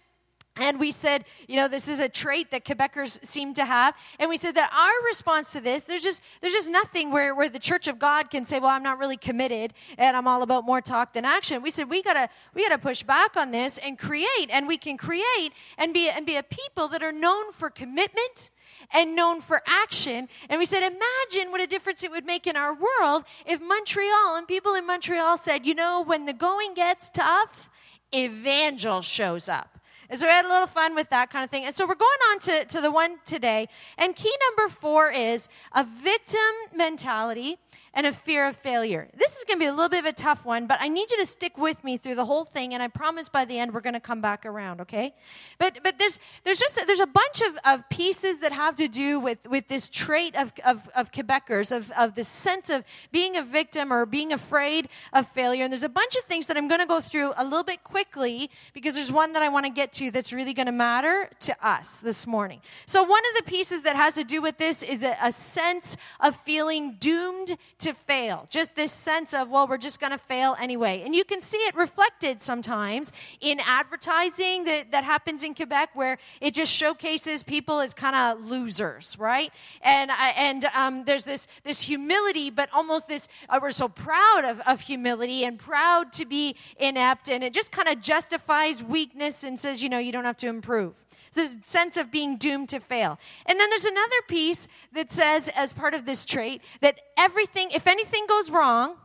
And 0.56 0.78
we 0.78 0.90
said, 0.90 1.24
you 1.48 1.56
know, 1.56 1.68
this 1.68 1.88
is 1.88 2.00
a 2.00 2.08
trait 2.08 2.50
that 2.50 2.64
Quebecers 2.64 3.24
seem 3.24 3.54
to 3.54 3.64
have. 3.64 3.96
And 4.18 4.28
we 4.28 4.36
said 4.36 4.56
that 4.56 4.70
our 4.72 5.06
response 5.06 5.52
to 5.52 5.60
this, 5.60 5.84
there's 5.84 6.02
just, 6.02 6.22
there's 6.40 6.52
just 6.52 6.70
nothing 6.70 7.12
where, 7.12 7.34
where 7.34 7.48
the 7.48 7.58
Church 7.58 7.88
of 7.88 7.98
God 7.98 8.30
can 8.30 8.44
say, 8.44 8.58
well, 8.58 8.70
I'm 8.70 8.82
not 8.82 8.98
really 8.98 9.16
committed 9.16 9.72
and 9.96 10.16
I'm 10.16 10.26
all 10.26 10.42
about 10.42 10.66
more 10.66 10.80
talk 10.80 11.14
than 11.14 11.24
action. 11.24 11.62
We 11.62 11.70
said, 11.70 11.88
we 11.88 12.02
gotta, 12.02 12.28
we 12.52 12.68
gotta 12.68 12.80
push 12.80 13.02
back 13.02 13.36
on 13.36 13.52
this 13.52 13.78
and 13.78 13.98
create. 13.98 14.50
And 14.50 14.66
we 14.66 14.76
can 14.76 14.96
create 14.96 15.52
and 15.78 15.94
be, 15.94 16.10
and 16.10 16.26
be 16.26 16.36
a 16.36 16.42
people 16.42 16.88
that 16.88 17.02
are 17.02 17.12
known 17.12 17.52
for 17.52 17.70
commitment 17.70 18.50
and 18.92 19.14
known 19.14 19.40
for 19.40 19.62
action. 19.66 20.28
And 20.48 20.58
we 20.58 20.66
said, 20.66 20.80
imagine 20.80 21.50
what 21.50 21.60
a 21.60 21.66
difference 21.66 22.02
it 22.02 22.10
would 22.10 22.24
make 22.24 22.46
in 22.46 22.56
our 22.56 22.74
world 22.74 23.24
if 23.46 23.60
Montreal 23.60 24.36
and 24.36 24.46
people 24.46 24.74
in 24.74 24.86
Montreal 24.86 25.36
said, 25.36 25.66
you 25.66 25.74
know, 25.74 26.02
when 26.02 26.26
the 26.26 26.32
going 26.32 26.74
gets 26.74 27.10
tough, 27.10 27.70
Evangel 28.14 29.02
shows 29.02 29.48
up. 29.48 29.78
And 30.08 30.18
so 30.18 30.26
we 30.26 30.32
had 30.32 30.44
a 30.44 30.48
little 30.48 30.66
fun 30.66 30.96
with 30.96 31.08
that 31.10 31.30
kind 31.30 31.44
of 31.44 31.50
thing. 31.50 31.64
And 31.64 31.72
so 31.72 31.86
we're 31.86 31.94
going 31.94 32.10
on 32.32 32.38
to, 32.40 32.64
to 32.64 32.80
the 32.80 32.90
one 32.90 33.18
today. 33.24 33.68
And 33.96 34.16
key 34.16 34.32
number 34.48 34.68
four 34.72 35.10
is 35.12 35.48
a 35.72 35.84
victim 35.84 36.40
mentality 36.74 37.58
and 37.94 38.06
a 38.06 38.12
fear 38.12 38.46
of 38.46 38.56
failure. 38.56 39.08
This 39.16 39.36
is 39.36 39.44
going 39.44 39.58
to 39.58 39.64
be 39.64 39.68
a 39.68 39.72
little 39.72 39.88
bit 39.88 40.00
of 40.00 40.06
a 40.06 40.12
tough 40.12 40.46
one, 40.46 40.66
but 40.66 40.78
I 40.80 40.88
need 40.88 41.10
you 41.10 41.18
to 41.18 41.26
stick 41.26 41.58
with 41.58 41.82
me 41.84 41.96
through 41.96 42.14
the 42.14 42.24
whole 42.24 42.44
thing, 42.44 42.74
and 42.74 42.82
I 42.82 42.88
promise 42.88 43.28
by 43.28 43.44
the 43.44 43.58
end 43.58 43.72
we're 43.72 43.80
going 43.80 43.94
to 43.94 44.00
come 44.00 44.20
back 44.20 44.46
around, 44.46 44.80
okay? 44.80 45.14
But 45.58 45.80
but 45.82 45.98
there's 45.98 46.18
there's 46.44 46.58
just 46.58 46.80
there's 46.86 47.00
a 47.00 47.06
bunch 47.06 47.40
of, 47.42 47.58
of 47.64 47.88
pieces 47.88 48.40
that 48.40 48.52
have 48.52 48.74
to 48.76 48.88
do 48.88 49.20
with, 49.20 49.48
with 49.48 49.68
this 49.68 49.88
trait 49.88 50.34
of, 50.36 50.52
of, 50.64 50.88
of 50.96 51.12
Quebecers, 51.12 51.74
of, 51.74 51.90
of 51.92 52.14
the 52.14 52.24
sense 52.24 52.70
of 52.70 52.84
being 53.12 53.36
a 53.36 53.42
victim 53.42 53.92
or 53.92 54.06
being 54.06 54.32
afraid 54.32 54.88
of 55.12 55.26
failure. 55.26 55.64
And 55.64 55.72
there's 55.72 55.82
a 55.82 55.88
bunch 55.88 56.16
of 56.16 56.24
things 56.24 56.46
that 56.46 56.56
I'm 56.56 56.68
going 56.68 56.80
to 56.80 56.86
go 56.86 57.00
through 57.00 57.32
a 57.36 57.44
little 57.44 57.64
bit 57.64 57.84
quickly 57.84 58.50
because 58.72 58.94
there's 58.94 59.12
one 59.12 59.32
that 59.34 59.42
I 59.42 59.48
want 59.48 59.66
to 59.66 59.72
get 59.72 59.92
to 59.94 60.10
that's 60.10 60.32
really 60.32 60.54
going 60.54 60.66
to 60.66 60.72
matter 60.72 61.30
to 61.40 61.66
us 61.66 61.98
this 61.98 62.26
morning. 62.26 62.60
So 62.86 63.02
one 63.02 63.22
of 63.30 63.44
the 63.44 63.50
pieces 63.50 63.82
that 63.82 63.96
has 63.96 64.14
to 64.14 64.24
do 64.24 64.40
with 64.40 64.58
this 64.58 64.82
is 64.82 65.04
a, 65.04 65.16
a 65.22 65.32
sense 65.32 65.96
of 66.20 66.36
feeling 66.36 66.96
doomed 66.98 67.56
to 67.80 67.92
fail. 67.94 68.46
Just 68.50 68.76
this 68.76 68.92
sense 68.92 69.34
of, 69.34 69.50
well, 69.50 69.66
we're 69.66 69.78
just 69.78 70.00
going 70.00 70.12
to 70.12 70.18
fail 70.18 70.56
anyway. 70.60 71.02
And 71.04 71.14
you 71.14 71.24
can 71.24 71.40
see 71.40 71.58
it 71.58 71.74
reflected 71.74 72.42
sometimes 72.42 73.12
in 73.40 73.60
advertising 73.60 74.64
that, 74.64 74.92
that 74.92 75.04
happens 75.04 75.42
in 75.42 75.54
Quebec 75.54 75.90
where 75.94 76.18
it 76.40 76.54
just 76.54 76.72
showcases 76.72 77.42
people 77.42 77.80
as 77.80 77.94
kind 77.94 78.16
of 78.16 78.44
losers, 78.44 79.18
right? 79.18 79.52
And, 79.82 80.10
and 80.36 80.64
um, 80.66 81.04
there's 81.04 81.24
this, 81.24 81.48
this 81.64 81.82
humility, 81.82 82.50
but 82.50 82.68
almost 82.72 83.08
this, 83.08 83.28
uh, 83.48 83.58
we're 83.60 83.70
so 83.70 83.88
proud 83.88 84.44
of, 84.44 84.60
of 84.60 84.80
humility 84.80 85.44
and 85.44 85.58
proud 85.58 86.12
to 86.14 86.24
be 86.24 86.56
inept. 86.78 87.28
And 87.28 87.42
it 87.42 87.52
just 87.52 87.72
kind 87.72 87.88
of 87.88 88.00
justifies 88.00 88.82
weakness 88.82 89.44
and 89.44 89.58
says, 89.58 89.82
you 89.82 89.88
know, 89.88 89.98
you 89.98 90.12
don't 90.12 90.24
have 90.24 90.36
to 90.38 90.48
improve. 90.48 91.04
So 91.32 91.40
This 91.42 91.56
sense 91.62 91.96
of 91.96 92.10
being 92.10 92.36
doomed 92.38 92.68
to 92.70 92.80
fail. 92.80 93.18
And 93.46 93.58
then 93.58 93.70
there's 93.70 93.84
another 93.84 94.22
piece 94.26 94.66
that 94.92 95.10
says, 95.10 95.48
as 95.54 95.72
part 95.72 95.94
of 95.94 96.04
this 96.04 96.24
trait, 96.24 96.62
that 96.80 96.98
everything, 97.20 97.70
if 97.72 97.86
anything 97.86 98.26
goes 98.26 98.50
wrong, 98.50 98.96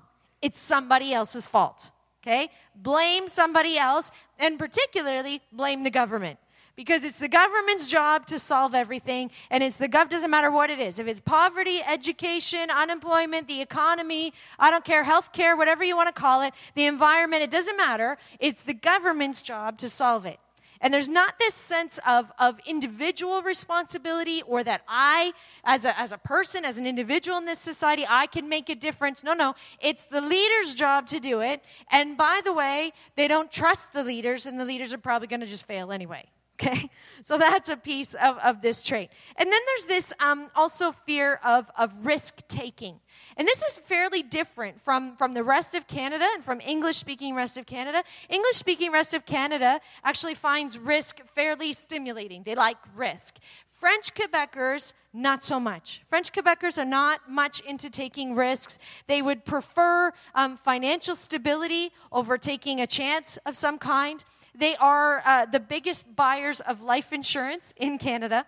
it's 0.42 0.58
somebody 0.58 1.14
else's 1.14 1.46
fault. 1.46 1.92
Okay? 2.24 2.50
Blame 2.76 3.28
somebody 3.28 3.78
else, 3.78 4.12
and 4.40 4.58
particularly 4.58 5.42
blame 5.52 5.84
the 5.84 5.92
government. 5.92 6.40
Because 6.76 7.06
it's 7.06 7.20
the 7.20 7.30
government's 7.30 7.90
job 7.90 8.26
to 8.28 8.38
solve 8.40 8.76
everything, 8.76 9.32
and 9.50 9.64
it's 9.64 9.78
the 9.78 9.88
gov 9.88 10.10
doesn't 10.10 10.30
matter 10.30 10.52
what 10.52 10.70
it 10.70 10.80
is. 10.80 11.00
If 11.00 11.08
it's 11.08 11.22
poverty, 11.22 11.80
education, 11.88 12.70
unemployment, 12.70 13.48
the 13.48 13.62
economy, 13.62 14.34
I 14.60 14.72
don't 14.72 14.84
care, 14.84 15.04
health 15.04 15.32
care, 15.32 15.56
whatever 15.56 15.86
you 15.86 15.96
want 15.96 16.14
to 16.14 16.22
call 16.22 16.42
it, 16.42 16.54
the 16.74 16.86
environment, 16.86 17.44
it 17.44 17.52
doesn't 17.52 17.78
matter. 17.78 18.18
It's 18.40 18.64
the 18.64 18.74
government's 18.74 19.42
job 19.42 19.78
to 19.78 19.90
solve 19.90 20.26
it. 20.26 20.40
And 20.86 20.94
there's 20.94 21.10
not 21.10 21.40
this 21.40 21.56
sense 21.56 22.00
of, 22.06 22.32
of 22.38 22.60
individual 22.64 23.42
responsibility 23.42 24.44
or 24.44 24.64
that 24.64 24.84
I, 24.88 25.34
as 25.64 25.84
a, 25.84 26.00
as 26.00 26.12
a 26.12 26.20
person, 26.20 26.64
as 26.64 26.78
an 26.78 26.86
individual 26.86 27.40
in 27.40 27.46
this 27.46 27.58
society, 27.58 28.06
I 28.08 28.28
can 28.28 28.48
make 28.48 28.70
a 28.70 28.76
difference. 28.76 29.24
No, 29.24 29.34
no. 29.34 29.56
It's 29.82 30.06
the 30.06 30.22
leader's 30.22 30.76
job 30.76 31.08
to 31.08 31.20
do 31.20 31.42
it. 31.42 31.64
And 31.90 32.16
by 32.16 32.40
the 32.46 32.54
way, 32.54 32.92
they 33.16 33.28
don't 33.28 33.52
trust 33.52 33.94
the 33.94 34.04
leaders, 34.04 34.46
and 34.46 34.60
the 34.60 34.64
leaders 34.66 34.94
are 34.94 35.00
probably 35.00 35.28
going 35.28 35.40
to 35.40 35.48
just 35.48 35.66
fail 35.66 35.92
anyway. 35.92 36.26
Okay? 36.62 36.90
So 37.22 37.38
that's 37.38 37.68
a 37.68 37.76
piece 37.76 38.14
of, 38.14 38.38
of 38.38 38.62
this 38.62 38.82
trait. 38.82 39.10
And 39.36 39.52
then 39.52 39.60
there's 39.66 39.88
this 39.88 40.14
um, 40.22 40.50
also 40.56 40.94
fear 40.94 41.40
of, 41.44 41.70
of 41.78 42.06
risk 42.06 42.48
taking. 42.48 43.02
And 43.38 43.46
this 43.46 43.62
is 43.64 43.78
fairly 43.78 44.24
different 44.24 44.80
from, 44.80 45.18
from 45.18 45.34
the 45.34 45.44
rest 45.44 45.76
of 45.76 45.88
Canada 45.88 46.26
and 46.34 46.44
from 46.44 46.62
English 46.62 46.96
speaking 46.96 47.36
rest 47.36 47.58
of 47.58 47.66
Canada. 47.66 48.02
English 48.30 48.56
speaking 48.56 48.94
rest 48.94 49.14
of 49.14 49.26
Canada 49.26 49.82
actually 50.06 50.36
finds 50.36 50.80
risk 50.80 51.20
fairly 51.26 51.74
stimulating. 51.74 52.44
They 52.44 52.56
like 52.56 52.78
risk. 52.96 53.38
French 53.68 54.14
Quebecers, 54.14 54.94
not 55.14 55.44
so 55.44 55.60
much. 55.60 56.04
French 56.08 56.32
Quebecers 56.32 56.78
are 56.78 56.86
not 56.86 57.30
much 57.30 57.60
into 57.62 57.90
taking 57.90 58.36
risks. 58.36 58.80
They 59.08 59.22
would 59.22 59.44
prefer 59.44 60.14
um, 60.34 60.56
financial 60.56 61.16
stability 61.16 61.92
over 62.14 62.38
taking 62.38 62.80
a 62.80 62.88
chance 62.88 63.36
of 63.46 63.58
some 63.58 63.78
kind. 63.78 64.24
They 64.58 64.78
are 64.78 65.22
uh, 65.26 65.46
the 65.46 65.60
biggest 65.60 66.16
buyers 66.16 66.62
of 66.62 66.84
life 66.84 67.12
insurance 67.12 67.74
in 67.76 67.98
Canada. 67.98 68.46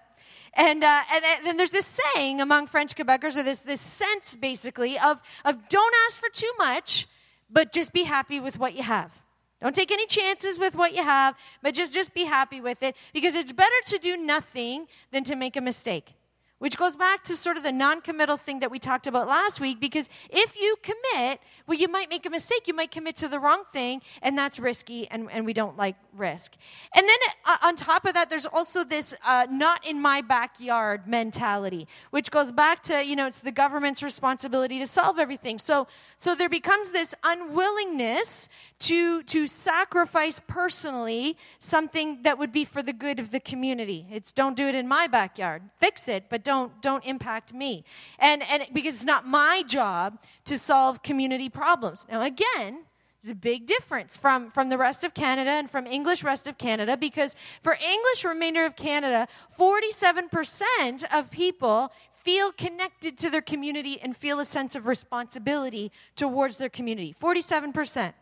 And, 0.54 0.84
uh, 0.84 1.02
and, 1.14 1.24
and 1.48 1.60
there's 1.60 1.72
this 1.72 2.00
saying 2.16 2.42
among 2.42 2.68
French 2.68 2.96
Quebecers, 2.96 3.38
or 3.38 3.44
this, 3.44 3.62
this 3.62 3.82
sense 3.82 4.36
basically 4.36 4.98
of, 4.98 5.22
of 5.46 5.68
don't 5.68 5.94
ask 6.06 6.20
for 6.20 6.30
too 6.30 6.52
much, 6.58 7.08
but 7.50 7.72
just 7.72 7.94
be 7.94 8.04
happy 8.04 8.40
with 8.40 8.60
what 8.60 8.76
you 8.76 8.84
have. 8.84 9.22
Don't 9.62 9.76
take 9.76 9.92
any 9.92 10.06
chances 10.06 10.60
with 10.60 10.76
what 10.76 10.94
you 10.94 11.04
have, 11.04 11.36
but 11.64 11.74
just, 11.74 11.94
just 11.94 12.14
be 12.14 12.26
happy 12.26 12.62
with 12.62 12.84
it 12.84 12.96
because 13.14 13.36
it's 13.36 13.52
better 13.52 13.76
to 13.88 13.98
do 13.98 14.16
nothing 14.16 14.88
than 15.12 15.24
to 15.24 15.36
make 15.36 15.56
a 15.56 15.62
mistake. 15.62 16.14
Which 16.60 16.78
goes 16.78 16.96
back 16.96 17.24
to 17.24 17.36
sort 17.36 17.58
of 17.58 17.64
the 17.64 17.72
non 17.72 18.02
committal 18.02 18.38
thing 18.38 18.60
that 18.60 18.72
we 18.72 18.80
talked 18.80 19.08
about 19.08 19.28
last 19.28 19.60
week. 19.60 19.80
Because 19.80 20.10
if 20.30 20.60
you 20.60 20.76
commit, 20.82 21.40
well, 21.68 21.78
you 21.78 21.88
might 21.88 22.10
make 22.10 22.26
a 22.26 22.30
mistake. 22.30 22.68
You 22.68 22.74
might 22.74 22.92
commit 22.92 23.16
to 23.18 23.28
the 23.28 23.40
wrong 23.40 23.64
thing, 23.72 24.02
and 24.22 24.38
that's 24.38 24.60
risky, 24.60 25.08
and, 25.10 25.30
and 25.32 25.46
we 25.46 25.54
don't 25.54 25.78
like 25.78 25.96
risk. 26.16 26.56
And 26.96 27.08
then 27.08 27.18
uh, 27.46 27.58
on 27.64 27.76
top 27.76 28.06
of 28.06 28.14
that, 28.14 28.30
there's 28.30 28.46
also 28.46 28.84
this 28.84 29.14
uh, 29.26 29.48
not 29.50 29.86
in 29.86 30.02
my 30.02 30.22
backyard 30.22 31.08
mentality, 31.08 31.88
which 32.12 32.32
goes 32.32 32.52
back 32.52 32.84
to, 32.84 33.06
you 33.06 33.16
know, 33.16 33.28
it's 33.28 33.42
the 33.42 33.52
government's 33.52 34.02
responsibility 34.02 34.80
to 34.80 34.88
solve 34.88 35.20
everything. 35.20 35.60
So, 35.60 35.88
so 36.18 36.36
there 36.36 36.50
becomes 36.50 36.92
this 36.92 37.14
unwillingness 37.24 38.50
to, 38.80 39.24
to 39.24 39.48
sacrifice 39.48 40.40
personally 40.40 41.38
something 41.60 42.22
that 42.22 42.38
would 42.38 42.52
be 42.52 42.64
for 42.64 42.84
the 42.84 42.94
good 42.94 43.20
of 43.20 43.32
the 43.32 43.40
community. 43.40 44.06
It's 44.12 44.32
don't 44.32 44.56
do 44.56 44.68
it 44.68 44.76
in 44.76 44.88
my 44.88 45.08
backyard. 45.08 45.64
Fix 45.78 46.08
it, 46.08 46.26
but 46.30 46.44
don't, 46.44 46.82
don't 46.82 47.04
impact 47.06 47.54
me. 47.54 47.84
And, 48.20 48.44
and 48.44 48.68
because 48.74 48.96
it's 48.96 49.06
not 49.06 49.26
my 49.26 49.64
job 49.66 50.22
to 50.46 50.58
solve 50.58 51.02
community 51.02 51.50
problems. 51.50 52.06
Now, 52.10 52.22
again, 52.22 52.86
there's 53.22 53.32
a 53.32 53.36
big 53.36 53.66
difference 53.66 54.16
from, 54.16 54.52
from 54.52 54.70
the 54.70 54.78
rest 54.78 55.04
of 55.04 55.16
Canada 55.16 55.50
and 55.50 55.70
from 55.70 55.88
English 55.88 56.24
rest 56.24 56.48
of 56.48 56.60
Canada 56.60 56.96
because 56.96 57.36
for 57.62 57.74
English 57.74 58.24
remainder 58.24 58.64
of 58.64 58.76
Canada, 58.76 59.28
47% 59.58 61.04
of 61.12 61.32
people 61.32 61.92
feel 62.12 62.52
connected 62.52 63.18
to 63.18 63.30
their 63.32 63.42
community 63.42 64.00
and 64.02 64.16
feel 64.16 64.40
a 64.40 64.46
sense 64.46 64.76
of 64.76 64.86
responsibility 64.86 65.92
towards 66.16 66.60
their 66.60 66.70
community. 66.70 67.16
47%. 67.20 68.14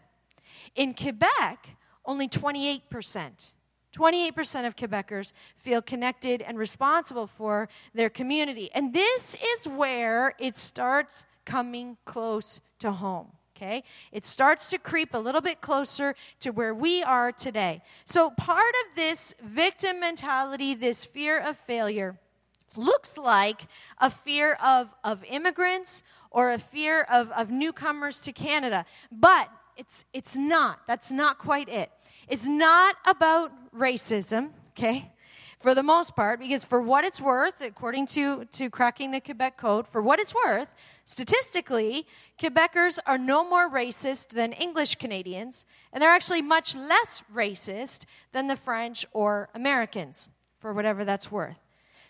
In 0.76 0.94
Quebec, 0.94 1.78
only 2.06 2.28
28%. 2.28 3.54
28% 3.96 4.68
of 4.68 4.76
Quebecers 4.76 5.34
feel 5.56 5.82
connected 5.82 6.42
and 6.42 6.58
responsible 6.58 7.28
for 7.28 7.70
their 7.94 8.10
community. 8.10 8.70
And 8.74 8.94
this 8.94 9.36
is 9.42 9.68
where 9.68 10.34
it 10.38 10.58
starts 10.58 11.26
coming 11.46 11.98
close 12.04 12.60
to 12.80 12.92
home. 12.92 13.28
Okay? 13.56 13.84
It 14.12 14.26
starts 14.26 14.70
to 14.72 14.78
creep 14.78 15.14
a 15.14 15.18
little 15.18 15.40
bit 15.40 15.62
closer 15.62 16.14
to 16.42 16.52
where 16.52 16.74
we 16.74 17.02
are 17.04 17.32
today. 17.32 17.82
So, 18.04 18.32
part 18.32 18.74
of 18.86 18.96
this 18.96 19.34
victim 19.42 20.02
mentality, 20.02 20.74
this 20.74 21.06
fear 21.06 21.40
of 21.40 21.56
failure, 21.56 22.20
looks 22.76 23.18
like 23.18 23.62
a 24.00 24.10
fear 24.10 24.58
of, 24.62 24.94
of 25.06 25.24
immigrants 25.24 26.04
or 26.32 26.52
a 26.52 26.60
fear 26.60 27.04
of, 27.04 27.32
of 27.32 27.50
newcomers 27.50 28.20
to 28.22 28.34
Canada. 28.34 28.86
But 29.10 29.50
it's, 29.78 30.06
it's 30.14 30.36
not. 30.36 30.82
That's 30.88 31.12
not 31.12 31.38
quite 31.38 31.70
it. 31.70 31.92
It's 32.28 32.48
not 32.48 32.96
about 33.06 33.52
racism, 33.74 34.50
okay? 34.72 35.12
For 35.60 35.76
the 35.76 35.84
most 35.84 36.16
part, 36.16 36.40
because 36.40 36.64
for 36.64 36.82
what 36.82 37.04
it's 37.04 37.20
worth, 37.22 37.62
according 37.62 38.08
to, 38.08 38.46
to 38.46 38.70
cracking 38.70 39.12
the 39.12 39.20
Quebec 39.20 39.58
Code, 39.58 39.88
for 39.88 40.02
what 40.02 40.20
it's 40.20 40.34
worth, 40.34 40.74
statistically, 41.06 42.08
Quebecers 42.40 43.00
are 43.06 43.18
no 43.18 43.48
more 43.48 43.70
racist 43.70 44.30
than 44.30 44.54
English 44.54 44.96
Canadians, 44.96 45.66
and 45.92 46.02
they're 46.02 46.10
actually 46.10 46.42
much 46.42 46.76
less 46.76 47.24
racist 47.34 48.06
than 48.32 48.48
the 48.48 48.56
French 48.56 49.06
or 49.12 49.50
Americans, 49.56 50.30
for 50.60 50.74
whatever 50.74 51.04
that's 51.04 51.32
worth. 51.32 51.60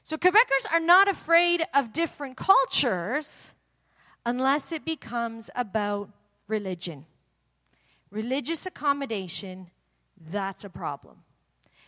So 0.03 0.17
Quebecers 0.17 0.71
are 0.71 0.79
not 0.79 1.07
afraid 1.07 1.63
of 1.73 1.93
different 1.93 2.37
cultures 2.37 3.53
unless 4.25 4.71
it 4.71 4.85
becomes 4.85 5.49
about 5.55 6.09
religion 6.47 7.05
religious 8.11 8.65
accommodation, 8.65 9.69
that's 10.31 10.63
a 10.63 10.69
problem. 10.69 11.17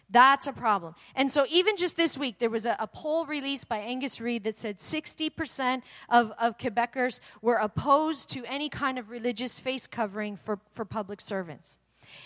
That's 0.10 0.48
a 0.48 0.54
problem. 0.54 0.96
And 1.16 1.30
so, 1.30 1.46
even 1.50 1.76
just 1.76 1.98
this 1.98 2.18
week, 2.18 2.40
there 2.40 2.50
was 2.50 2.66
a, 2.66 2.78
a, 2.80 2.88
poll 2.88 3.26
released 3.26 3.68
by 3.68 3.80
Angus 3.80 4.22
Reid 4.22 4.46
that 4.46 4.58
said 4.58 4.78
60% 4.78 5.82
of, 6.08 6.32
of 6.40 6.58
Quebecers 6.58 7.20
were 7.42 7.56
opposed 7.56 8.30
to 8.30 8.46
any 8.46 8.70
kind 8.70 8.98
of 8.98 9.10
religious 9.10 9.60
face 9.60 9.86
covering 9.86 10.38
for, 10.38 10.60
for 10.72 10.86
public 10.86 11.20
servants. 11.20 11.78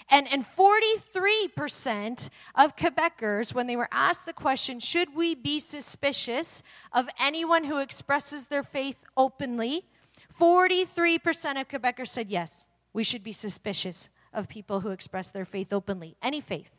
And, 0.09 0.31
and 0.31 0.43
43% 0.43 2.29
of 2.53 2.75
Quebecers, 2.75 3.55
when 3.55 3.65
they 3.65 3.75
were 3.75 3.89
asked 3.91 4.27
the 4.27 4.33
question, 4.33 4.79
should 4.79 5.15
we 5.15 5.33
be 5.33 5.59
suspicious 5.59 6.61
of 6.93 7.07
anyone 7.19 7.63
who 7.63 7.79
expresses 7.79 8.47
their 8.47 8.61
faith 8.61 9.03
openly? 9.17 9.85
43% 10.37 11.59
of 11.59 11.67
Quebecers 11.67 12.09
said 12.09 12.29
yes 12.29 12.67
we 12.93 13.03
should 13.03 13.23
be 13.23 13.31
suspicious 13.31 14.09
of 14.33 14.47
people 14.47 14.81
who 14.81 14.91
express 14.91 15.31
their 15.31 15.45
faith 15.45 15.73
openly, 15.73 16.15
any 16.21 16.41
faith. 16.41 16.71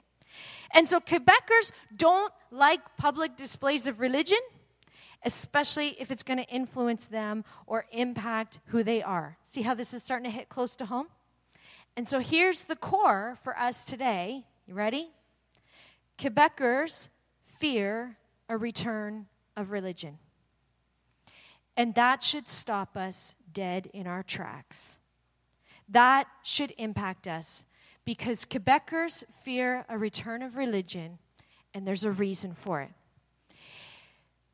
And 0.73 0.89
so 0.89 1.01
Quebecers 1.01 1.73
don't 1.95 2.33
like 2.51 2.81
public 2.97 3.37
displays 3.37 3.87
of 3.87 4.01
religion, 4.01 4.39
especially 5.25 5.97
if 5.99 6.11
it's 6.11 6.23
going 6.23 6.39
to 6.39 6.49
influence 6.49 7.07
them 7.07 7.45
or 7.67 7.87
impact 7.93 8.61
who 8.67 8.83
they 8.83 9.03
are. 9.03 9.37
See 9.45 9.63
how 9.63 9.75
this 9.75 9.93
is 9.95 10.03
starting 10.03 10.31
to 10.31 10.37
hit 10.37 10.49
close 10.49 10.75
to 10.77 10.87
home? 10.87 11.09
And 11.97 12.09
so 12.09 12.21
here's 12.21 12.65
the 12.65 12.77
core 12.77 13.37
for 13.43 13.57
us 13.59 13.85
today. 13.85 14.45
You 14.67 14.75
ready? 14.75 15.11
Quebecers 16.19 17.11
fear 17.43 18.17
a 18.49 18.57
return 18.57 19.27
of 19.57 19.71
religion. 19.71 20.19
And 21.77 21.95
that 21.95 22.23
should 22.23 22.49
stop 22.49 22.97
us 22.97 23.35
dead 23.53 23.89
in 23.93 24.07
our 24.07 24.23
tracks. 24.23 24.99
That 25.93 26.27
should 26.43 26.73
impact 26.79 27.29
us 27.29 27.65
because 28.05 28.45
Quebecers 28.45 29.25
fear 29.31 29.85
a 29.89 29.99
return 29.99 30.43
of 30.43 30.57
religion, 30.57 31.19
and 31.75 31.87
there's 31.87 32.05
a 32.05 32.11
reason 32.11 32.55
for 32.55 32.81
it. 32.81 32.91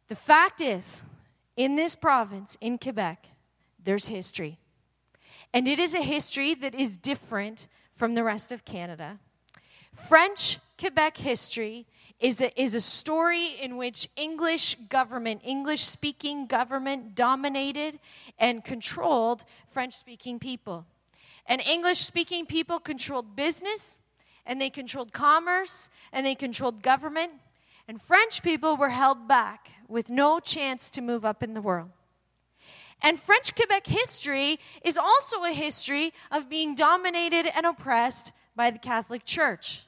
The 0.09 0.17
fact 0.17 0.61
is, 0.61 1.05
in 1.57 1.77
this 1.77 1.95
province, 1.95 2.57
in 2.61 2.77
Quebec, 2.77 3.27
there's 3.83 4.07
history. 4.07 4.59
And 5.55 5.69
it 5.69 5.79
is 5.79 5.95
a 5.95 6.03
history 6.03 6.55
that 6.55 6.75
is 6.75 6.97
different 6.97 7.69
from 7.93 8.15
the 8.15 8.25
rest 8.25 8.53
of 8.53 8.65
Canada. 8.65 9.19
French 9.93 10.59
Quebec 10.79 11.17
history 11.17 11.87
is 12.21 12.41
a, 12.41 12.61
is 12.61 12.75
a 12.75 12.81
story 12.81 13.57
in 13.61 13.77
which 13.77 14.09
English 14.17 14.75
government, 14.89 15.41
English 15.45 15.83
speaking 15.83 16.47
government, 16.47 17.15
dominated 17.15 18.01
and 18.39 18.65
controlled 18.65 19.45
French 19.69 19.95
speaking 19.95 20.39
people. 20.39 20.85
And 21.49 21.63
English 21.63 22.01
speaking 22.01 22.47
people 22.47 22.79
controlled 22.79 23.35
business, 23.35 23.99
and 24.47 24.61
they 24.61 24.71
controlled 24.71 25.13
commerce, 25.13 25.89
and 26.13 26.25
they 26.25 26.35
controlled 26.35 26.83
government. 26.83 27.33
And 27.89 28.01
French 28.01 28.43
people 28.43 28.77
were 28.77 28.91
held 28.91 29.27
back 29.27 29.71
with 29.89 30.11
no 30.11 30.39
chance 30.39 30.91
to 30.91 31.01
move 31.01 31.25
up 31.25 31.43
in 31.43 31.55
the 31.55 31.63
world. 31.63 31.89
And 33.01 33.19
French 33.19 33.55
Quebec 33.55 33.87
history 33.87 34.59
is 34.85 34.99
also 34.99 35.45
a 35.45 35.53
history 35.53 36.13
of 36.31 36.51
being 36.51 36.75
dominated 36.75 37.51
and 37.55 37.65
oppressed 37.65 38.33
by 38.55 38.71
the 38.71 38.79
Catholic 38.79 39.25
Church. 39.25 39.87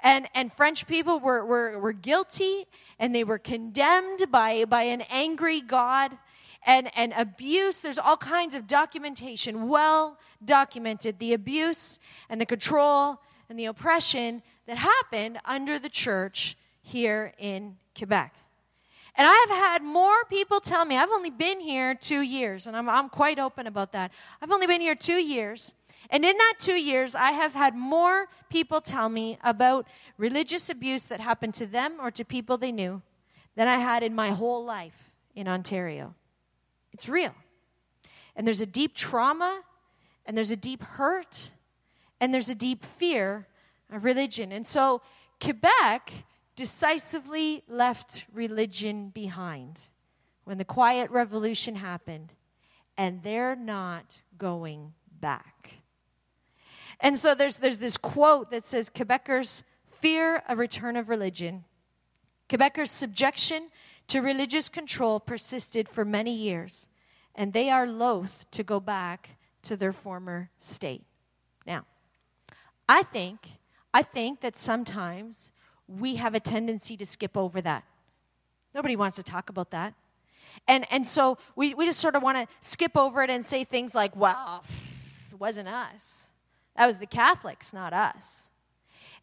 And, 0.00 0.28
and 0.34 0.52
French 0.52 0.86
people 0.86 1.20
were, 1.20 1.44
were, 1.44 1.78
were 1.78 1.92
guilty 1.92 2.66
and 2.98 3.14
they 3.14 3.24
were 3.24 3.38
condemned 3.38 4.30
by, 4.30 4.64
by 4.64 4.84
an 4.84 5.02
angry 5.10 5.60
God 5.60 6.16
and, 6.66 6.90
and 6.96 7.12
abuse. 7.16 7.80
There's 7.80 7.98
all 7.98 8.16
kinds 8.16 8.54
of 8.54 8.66
documentation, 8.66 9.68
well 9.68 10.18
documented, 10.44 11.18
the 11.18 11.32
abuse 11.32 11.98
and 12.28 12.40
the 12.40 12.46
control 12.46 13.20
and 13.48 13.58
the 13.58 13.66
oppression 13.66 14.42
that 14.66 14.76
happened 14.76 15.38
under 15.44 15.78
the 15.78 15.88
church 15.88 16.56
here 16.82 17.32
in 17.38 17.76
Quebec. 17.96 18.34
And 19.14 19.26
I 19.26 19.46
have 19.48 19.58
had 19.58 19.82
more 19.82 20.24
people 20.30 20.60
tell 20.60 20.84
me, 20.84 20.96
I've 20.96 21.10
only 21.10 21.30
been 21.30 21.58
here 21.58 21.94
two 21.94 22.20
years, 22.20 22.68
and 22.68 22.76
I'm, 22.76 22.88
I'm 22.88 23.08
quite 23.08 23.40
open 23.40 23.66
about 23.66 23.90
that. 23.92 24.12
I've 24.40 24.52
only 24.52 24.68
been 24.68 24.80
here 24.80 24.94
two 24.94 25.16
years. 25.16 25.74
And 26.10 26.24
in 26.24 26.36
that 26.38 26.54
two 26.58 26.76
years, 26.80 27.16
I 27.16 27.32
have 27.32 27.54
had 27.54 27.74
more 27.74 28.28
people 28.48 28.80
tell 28.80 29.08
me 29.08 29.38
about 29.42 29.88
religious 30.18 30.70
abuse 30.70 31.06
that 31.06 31.20
happened 31.20 31.54
to 31.54 31.66
them 31.66 31.94
or 32.00 32.10
to 32.12 32.24
people 32.24 32.56
they 32.56 32.70
knew 32.70 33.02
than 33.56 33.66
I 33.66 33.78
had 33.78 34.02
in 34.04 34.14
my 34.14 34.30
whole 34.30 34.64
life 34.64 35.14
in 35.34 35.48
Ontario. 35.48 36.14
It's 36.98 37.08
real. 37.08 37.32
And 38.34 38.44
there's 38.44 38.60
a 38.60 38.66
deep 38.66 38.92
trauma, 38.92 39.60
and 40.26 40.36
there's 40.36 40.50
a 40.50 40.56
deep 40.56 40.82
hurt, 40.82 41.52
and 42.20 42.34
there's 42.34 42.48
a 42.48 42.56
deep 42.56 42.84
fear 42.84 43.46
of 43.88 44.02
religion. 44.02 44.50
And 44.50 44.66
so 44.66 45.00
Quebec 45.40 46.12
decisively 46.56 47.62
left 47.68 48.26
religion 48.32 49.10
behind 49.10 49.78
when 50.42 50.58
the 50.58 50.64
quiet 50.64 51.08
revolution 51.12 51.76
happened, 51.76 52.32
and 52.96 53.22
they're 53.22 53.54
not 53.54 54.20
going 54.36 54.92
back. 55.20 55.74
And 56.98 57.16
so 57.16 57.32
there's, 57.32 57.58
there's 57.58 57.78
this 57.78 57.96
quote 57.96 58.50
that 58.50 58.66
says 58.66 58.90
Quebecers 58.90 59.62
fear 59.86 60.42
a 60.48 60.56
return 60.56 60.96
of 60.96 61.08
religion. 61.08 61.62
Quebecers' 62.48 62.88
subjection 62.88 63.68
to 64.08 64.20
religious 64.20 64.68
control 64.68 65.20
persisted 65.20 65.88
for 65.88 66.04
many 66.04 66.34
years, 66.34 66.88
and 67.34 67.52
they 67.52 67.70
are 67.70 67.86
loath 67.86 68.46
to 68.50 68.62
go 68.62 68.80
back 68.80 69.30
to 69.62 69.76
their 69.76 69.92
former 69.92 70.50
state. 70.58 71.02
Now, 71.66 71.84
I 72.88 73.02
think, 73.02 73.40
I 73.92 74.02
think 74.02 74.40
that 74.40 74.56
sometimes 74.56 75.52
we 75.86 76.16
have 76.16 76.34
a 76.34 76.40
tendency 76.40 76.96
to 76.96 77.06
skip 77.06 77.36
over 77.36 77.60
that. 77.60 77.84
Nobody 78.74 78.96
wants 78.96 79.16
to 79.16 79.22
talk 79.22 79.50
about 79.50 79.70
that. 79.70 79.94
And, 80.66 80.86
and 80.90 81.06
so 81.06 81.38
we, 81.56 81.74
we 81.74 81.86
just 81.86 82.00
sort 82.00 82.14
of 82.14 82.22
want 82.22 82.38
to 82.38 82.54
skip 82.60 82.96
over 82.96 83.22
it 83.22 83.30
and 83.30 83.44
say 83.44 83.64
things 83.64 83.94
like, 83.94 84.16
well, 84.16 84.64
it 85.30 85.38
wasn't 85.38 85.68
us. 85.68 86.28
That 86.76 86.86
was 86.86 86.98
the 86.98 87.06
Catholics, 87.06 87.72
not 87.72 87.92
us. 87.92 88.47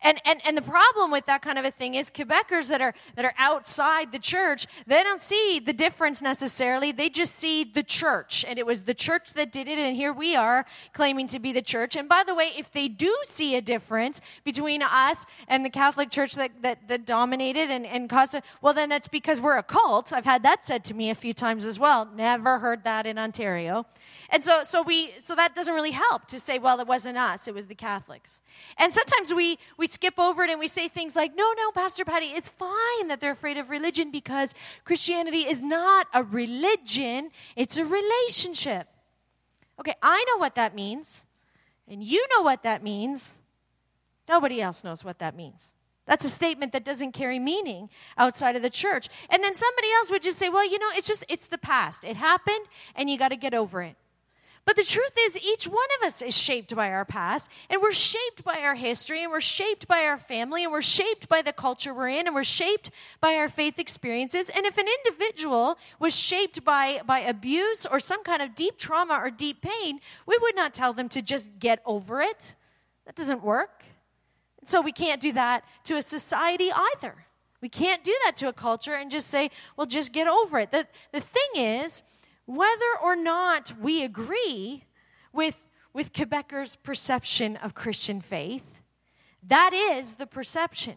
And, 0.01 0.21
and, 0.25 0.41
and 0.45 0.57
the 0.57 0.61
problem 0.61 1.11
with 1.11 1.25
that 1.25 1.41
kind 1.41 1.57
of 1.57 1.65
a 1.65 1.71
thing 1.71 1.95
is 1.95 2.09
Quebecers 2.11 2.69
that 2.69 2.81
are, 2.81 2.93
that 3.15 3.25
are 3.25 3.33
outside 3.37 4.11
the 4.11 4.19
church, 4.19 4.67
they 4.85 5.03
don't 5.03 5.21
see 5.21 5.59
the 5.59 5.73
difference 5.73 6.21
necessarily. 6.21 6.91
They 6.91 7.09
just 7.09 7.35
see 7.35 7.63
the 7.63 7.83
church. 7.83 8.45
And 8.47 8.59
it 8.59 8.65
was 8.65 8.83
the 8.83 8.93
church 8.93 9.33
that 9.33 9.51
did 9.51 9.67
it. 9.67 9.79
And 9.79 9.95
here 9.95 10.13
we 10.13 10.35
are 10.35 10.65
claiming 10.93 11.27
to 11.27 11.39
be 11.39 11.51
the 11.51 11.61
church. 11.61 11.95
And 11.95 12.07
by 12.07 12.23
the 12.25 12.35
way, 12.35 12.51
if 12.57 12.71
they 12.71 12.87
do 12.87 13.15
see 13.23 13.55
a 13.55 13.61
difference 13.61 14.21
between 14.43 14.81
us 14.81 15.25
and 15.47 15.65
the 15.65 15.69
Catholic 15.69 16.11
Church 16.11 16.35
that, 16.35 16.51
that, 16.61 16.87
that 16.87 17.05
dominated 17.05 17.69
and, 17.71 17.85
and 17.85 18.09
caused 18.09 18.35
it, 18.35 18.43
well, 18.61 18.73
then 18.73 18.89
that's 18.89 19.07
because 19.07 19.41
we're 19.41 19.57
a 19.57 19.63
cult. 19.63 20.13
I've 20.13 20.25
had 20.25 20.43
that 20.43 20.63
said 20.63 20.83
to 20.85 20.93
me 20.93 21.09
a 21.09 21.15
few 21.15 21.33
times 21.33 21.65
as 21.65 21.79
well. 21.79 22.05
Never 22.15 22.59
heard 22.59 22.83
that 22.83 23.05
in 23.05 23.17
Ontario. 23.17 23.85
And 24.29 24.43
so, 24.43 24.63
so 24.63 24.81
we, 24.81 25.11
so 25.19 25.35
that 25.35 25.55
doesn't 25.55 25.73
really 25.73 25.91
help 25.91 26.27
to 26.27 26.39
say, 26.39 26.59
well, 26.59 26.79
it 26.79 26.87
wasn't 26.87 27.17
us. 27.17 27.47
It 27.47 27.53
was 27.53 27.67
the 27.67 27.75
Catholics. 27.75 28.41
And 28.77 28.91
sometimes 28.91 29.33
we, 29.33 29.57
we 29.85 29.89
skip 29.89 30.17
over 30.17 30.43
it 30.43 30.49
and 30.49 30.59
we 30.59 30.67
say 30.67 30.87
things 30.87 31.15
like, 31.15 31.35
no, 31.35 31.53
no, 31.55 31.69
Pastor 31.69 32.03
Patty, 32.03 32.25
it's 32.25 32.49
fine 32.49 33.07
that 33.07 33.19
they're 33.21 33.33
afraid 33.33 33.55
of 33.55 33.69
religion 33.69 34.09
because 34.09 34.55
Christianity 34.83 35.41
is 35.41 35.61
not 35.61 36.07
a 36.11 36.23
religion, 36.23 37.29
it's 37.55 37.77
a 37.77 37.85
relationship. 37.85 38.87
Okay, 39.79 39.93
I 40.01 40.25
know 40.27 40.39
what 40.39 40.55
that 40.55 40.73
means, 40.73 41.27
and 41.87 42.01
you 42.03 42.25
know 42.35 42.41
what 42.41 42.63
that 42.63 42.81
means. 42.81 43.39
Nobody 44.27 44.59
else 44.59 44.83
knows 44.83 45.05
what 45.05 45.19
that 45.19 45.35
means. 45.35 45.71
That's 46.07 46.25
a 46.25 46.31
statement 46.31 46.71
that 46.71 46.83
doesn't 46.83 47.11
carry 47.11 47.37
meaning 47.37 47.91
outside 48.17 48.55
of 48.55 48.63
the 48.63 48.71
church. 48.71 49.07
And 49.29 49.43
then 49.43 49.53
somebody 49.53 49.89
else 49.97 50.09
would 50.09 50.23
just 50.23 50.39
say, 50.39 50.49
well, 50.49 50.67
you 50.67 50.79
know, 50.79 50.89
it's 50.95 51.07
just, 51.07 51.25
it's 51.29 51.45
the 51.45 51.59
past. 51.59 52.03
It 52.03 52.17
happened, 52.17 52.65
and 52.95 53.07
you 53.07 53.19
got 53.19 53.29
to 53.29 53.35
get 53.35 53.53
over 53.53 53.83
it. 53.83 53.97
But 54.65 54.75
the 54.75 54.83
truth 54.83 55.15
is, 55.19 55.37
each 55.37 55.67
one 55.67 55.77
of 55.99 56.07
us 56.07 56.23
is 56.23 56.35
shaped 56.35 56.75
by 56.75 56.89
our 56.89 57.05
past, 57.05 57.51
and 57.69 57.83
we're 57.83 57.91
shaped 57.91 58.43
by 58.43 58.61
our 58.61 58.73
history, 58.73 59.21
and 59.21 59.31
we're 59.31 59.39
shaped 59.39 59.87
by 59.87 60.05
our 60.05 60.17
family, 60.17 60.63
and 60.63 60.71
we're 60.71 60.81
shaped 60.81 61.29
by 61.29 61.43
the 61.43 61.53
culture 61.53 61.93
we're 61.93 62.09
in, 62.09 62.25
and 62.25 62.33
we're 62.33 62.43
shaped 62.43 62.89
by 63.21 63.35
our 63.35 63.47
faith 63.47 63.77
experiences. 63.77 64.49
And 64.49 64.65
if 64.65 64.79
an 64.79 64.87
individual 65.05 65.77
was 65.99 66.15
shaped 66.15 66.65
by, 66.65 67.01
by 67.05 67.19
abuse 67.19 67.85
or 67.85 67.99
some 67.99 68.23
kind 68.23 68.41
of 68.41 68.55
deep 68.55 68.77
trauma 68.79 69.13
or 69.13 69.29
deep 69.29 69.61
pain, 69.61 69.99
we 70.25 70.35
would 70.41 70.55
not 70.55 70.73
tell 70.73 70.93
them 70.93 71.09
to 71.09 71.21
just 71.21 71.59
get 71.59 71.79
over 71.85 72.23
it. 72.23 72.55
That 73.05 73.15
doesn't 73.15 73.43
work. 73.43 73.83
So 74.63 74.81
we 74.81 74.91
can't 74.91 75.21
do 75.21 75.31
that 75.33 75.63
to 75.83 75.97
a 75.97 76.01
society 76.01 76.71
either. 76.73 77.13
We 77.61 77.69
can't 77.69 78.03
do 78.03 78.15
that 78.25 78.35
to 78.37 78.47
a 78.47 78.53
culture 78.53 78.95
and 78.95 79.11
just 79.11 79.27
say, 79.27 79.51
well, 79.77 79.85
just 79.85 80.11
get 80.11 80.27
over 80.27 80.59
it. 80.59 80.71
The, 80.71 80.87
the 81.11 81.19
thing 81.19 81.49
is, 81.55 82.03
whether 82.45 82.97
or 83.03 83.15
not 83.15 83.73
we 83.79 84.03
agree 84.03 84.83
with, 85.33 85.61
with 85.93 86.13
Quebecers' 86.13 86.77
perception 86.81 87.55
of 87.57 87.73
Christian 87.73 88.21
faith, 88.21 88.81
that 89.43 89.73
is 89.73 90.15
the 90.15 90.27
perception. 90.27 90.95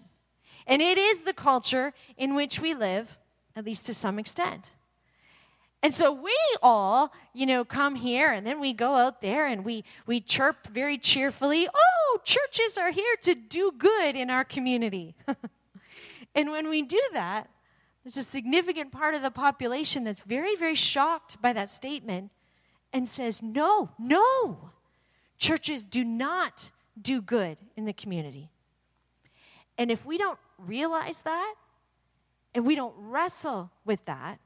And 0.66 0.82
it 0.82 0.98
is 0.98 1.22
the 1.22 1.32
culture 1.32 1.92
in 2.16 2.34
which 2.34 2.60
we 2.60 2.74
live, 2.74 3.18
at 3.56 3.64
least 3.64 3.86
to 3.86 3.94
some 3.94 4.18
extent. 4.18 4.74
And 5.82 5.94
so 5.94 6.12
we 6.12 6.36
all, 6.62 7.12
you 7.32 7.46
know, 7.46 7.64
come 7.64 7.94
here 7.94 8.32
and 8.32 8.46
then 8.46 8.60
we 8.60 8.72
go 8.72 8.96
out 8.96 9.20
there 9.20 9.46
and 9.46 9.64
we, 9.64 9.84
we 10.06 10.20
chirp 10.20 10.66
very 10.66 10.98
cheerfully, 10.98 11.68
oh, 11.72 12.18
churches 12.24 12.76
are 12.76 12.90
here 12.90 13.16
to 13.22 13.34
do 13.34 13.72
good 13.78 14.16
in 14.16 14.28
our 14.28 14.44
community. 14.44 15.14
and 16.34 16.50
when 16.50 16.68
we 16.68 16.82
do 16.82 17.00
that, 17.12 17.48
there's 18.08 18.26
a 18.26 18.30
significant 18.30 18.90
part 18.90 19.14
of 19.14 19.20
the 19.20 19.30
population 19.30 20.02
that's 20.02 20.22
very, 20.22 20.56
very 20.56 20.74
shocked 20.74 21.42
by 21.42 21.52
that 21.52 21.70
statement 21.70 22.30
and 22.90 23.06
says, 23.06 23.42
no, 23.42 23.90
no, 23.98 24.70
churches 25.36 25.84
do 25.84 26.02
not 26.06 26.70
do 26.98 27.20
good 27.20 27.58
in 27.76 27.84
the 27.84 27.92
community. 27.92 28.48
And 29.76 29.90
if 29.90 30.06
we 30.06 30.16
don't 30.16 30.38
realize 30.56 31.20
that 31.22 31.54
and 32.54 32.64
we 32.64 32.74
don't 32.74 32.94
wrestle 32.96 33.70
with 33.84 34.06
that, 34.06 34.38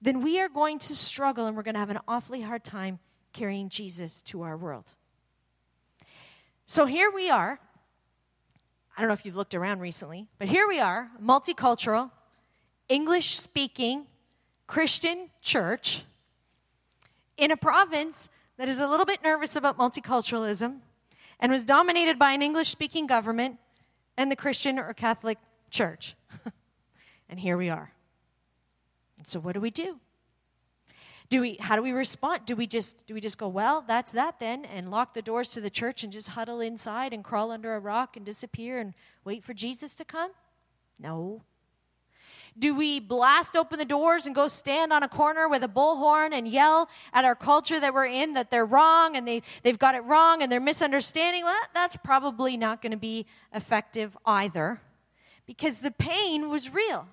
then 0.00 0.20
we 0.20 0.40
are 0.40 0.48
going 0.48 0.80
to 0.80 0.92
struggle 0.92 1.46
and 1.46 1.56
we're 1.56 1.62
going 1.62 1.74
to 1.74 1.80
have 1.80 1.90
an 1.90 2.00
awfully 2.08 2.40
hard 2.40 2.64
time 2.64 2.98
carrying 3.32 3.68
Jesus 3.68 4.22
to 4.22 4.42
our 4.42 4.56
world. 4.56 4.94
So 6.66 6.86
here 6.86 7.12
we 7.14 7.30
are. 7.30 7.60
I 8.96 9.00
don't 9.00 9.06
know 9.06 9.14
if 9.14 9.24
you've 9.24 9.36
looked 9.36 9.54
around 9.54 9.78
recently, 9.78 10.26
but 10.40 10.48
here 10.48 10.66
we 10.66 10.80
are, 10.80 11.12
multicultural, 11.22 12.10
English 12.88 13.36
speaking 13.36 14.06
Christian 14.66 15.30
church 15.40 16.02
in 17.36 17.50
a 17.50 17.56
province 17.56 18.28
that 18.56 18.68
is 18.68 18.80
a 18.80 18.86
little 18.86 19.06
bit 19.06 19.22
nervous 19.22 19.56
about 19.56 19.78
multiculturalism 19.78 20.78
and 21.40 21.52
was 21.52 21.64
dominated 21.64 22.18
by 22.18 22.32
an 22.32 22.42
English 22.42 22.68
speaking 22.68 23.06
government 23.06 23.58
and 24.16 24.30
the 24.30 24.36
Christian 24.36 24.78
or 24.78 24.92
Catholic 24.94 25.38
church. 25.70 26.14
and 27.28 27.40
here 27.40 27.56
we 27.56 27.68
are. 27.68 27.92
And 29.18 29.26
so 29.26 29.40
what 29.40 29.54
do 29.54 29.60
we 29.60 29.70
do? 29.70 29.98
Do 31.28 31.40
we 31.40 31.56
how 31.60 31.76
do 31.76 31.82
we 31.82 31.92
respond? 31.92 32.44
Do 32.44 32.54
we 32.54 32.66
just 32.66 33.06
do 33.06 33.14
we 33.14 33.20
just 33.20 33.38
go, 33.38 33.48
well, 33.48 33.80
that's 33.80 34.12
that 34.12 34.38
then 34.38 34.66
and 34.66 34.90
lock 34.90 35.14
the 35.14 35.22
doors 35.22 35.48
to 35.50 35.60
the 35.60 35.70
church 35.70 36.04
and 36.04 36.12
just 36.12 36.28
huddle 36.28 36.60
inside 36.60 37.14
and 37.14 37.24
crawl 37.24 37.50
under 37.50 37.74
a 37.74 37.80
rock 37.80 38.16
and 38.16 38.26
disappear 38.26 38.78
and 38.78 38.92
wait 39.24 39.42
for 39.42 39.54
Jesus 39.54 39.94
to 39.94 40.04
come? 40.04 40.32
No. 41.00 41.42
Do 42.58 42.76
we 42.76 43.00
blast 43.00 43.56
open 43.56 43.78
the 43.78 43.84
doors 43.84 44.26
and 44.26 44.34
go 44.34 44.46
stand 44.46 44.92
on 44.92 45.02
a 45.02 45.08
corner 45.08 45.48
with 45.48 45.64
a 45.64 45.68
bullhorn 45.68 46.32
and 46.32 46.46
yell 46.46 46.88
at 47.12 47.24
our 47.24 47.34
culture 47.34 47.80
that 47.80 47.94
we're 47.94 48.06
in 48.06 48.34
that 48.34 48.50
they're 48.50 48.66
wrong 48.66 49.16
and 49.16 49.26
they, 49.26 49.42
they've 49.62 49.78
got 49.78 49.94
it 49.94 50.04
wrong 50.04 50.42
and 50.42 50.52
they're 50.52 50.60
misunderstanding? 50.60 51.44
Well, 51.44 51.56
that's 51.72 51.96
probably 51.96 52.56
not 52.56 52.82
going 52.82 52.92
to 52.92 52.98
be 52.98 53.26
effective 53.54 54.16
either 54.26 54.80
because 55.46 55.80
the 55.80 55.90
pain 55.90 56.50
was 56.50 56.74
real 56.74 57.06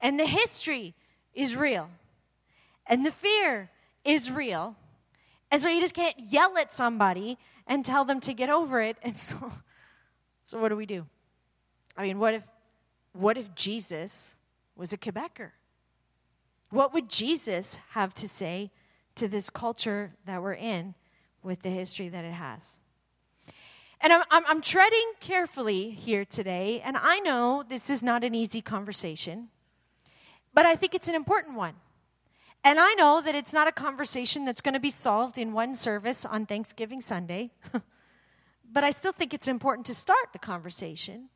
and 0.00 0.20
the 0.20 0.26
history 0.26 0.94
is 1.34 1.56
real 1.56 1.90
and 2.86 3.04
the 3.04 3.10
fear 3.10 3.70
is 4.04 4.30
real. 4.30 4.76
And 5.50 5.62
so 5.62 5.68
you 5.68 5.80
just 5.80 5.94
can't 5.94 6.16
yell 6.18 6.56
at 6.58 6.72
somebody 6.72 7.38
and 7.66 7.84
tell 7.84 8.04
them 8.04 8.20
to 8.20 8.34
get 8.34 8.50
over 8.50 8.80
it. 8.80 8.96
And 9.02 9.16
so, 9.16 9.52
so 10.44 10.60
what 10.60 10.68
do 10.68 10.76
we 10.76 10.86
do? 10.86 11.06
I 11.96 12.02
mean, 12.02 12.18
what 12.18 12.34
if 12.34 12.46
what 13.12 13.36
if 13.36 13.54
Jesus 13.54 14.36
was 14.76 14.92
a 14.92 14.98
Quebecer? 14.98 15.50
What 16.70 16.92
would 16.92 17.08
Jesus 17.08 17.76
have 17.90 18.12
to 18.14 18.28
say 18.28 18.70
to 19.14 19.28
this 19.28 19.50
culture 19.50 20.12
that 20.26 20.42
we're 20.42 20.54
in 20.54 20.94
with 21.42 21.62
the 21.62 21.70
history 21.70 22.08
that 22.08 22.24
it 22.24 22.32
has? 22.32 22.78
And 24.00 24.12
I'm, 24.12 24.22
I'm, 24.30 24.46
I'm, 24.46 24.60
treading 24.60 25.12
carefully 25.18 25.90
here 25.90 26.24
today, 26.24 26.80
and 26.84 26.96
I 26.96 27.18
know 27.18 27.64
this 27.68 27.90
is 27.90 28.00
not 28.02 28.22
an 28.22 28.34
easy 28.34 28.60
conversation, 28.60 29.48
but 30.54 30.66
I 30.66 30.76
think 30.76 30.94
it's 30.94 31.08
an 31.08 31.16
important 31.16 31.56
one. 31.56 31.74
And 32.64 32.78
I 32.78 32.94
know 32.94 33.20
that 33.24 33.34
it's 33.34 33.52
not 33.52 33.66
a 33.66 33.72
conversation 33.72 34.44
that's 34.44 34.60
going 34.60 34.74
to 34.74 34.80
be 34.80 34.90
solved 34.90 35.36
in 35.36 35.52
one 35.52 35.74
service 35.74 36.24
on 36.24 36.46
Thanksgiving 36.46 37.00
Sunday, 37.00 37.50
but 38.72 38.84
I 38.84 38.90
still 38.90 39.12
think 39.12 39.34
it's 39.34 39.48
important 39.48 39.86
to 39.86 39.94
start 39.94 40.32
the 40.32 40.38
conversation 40.38 41.28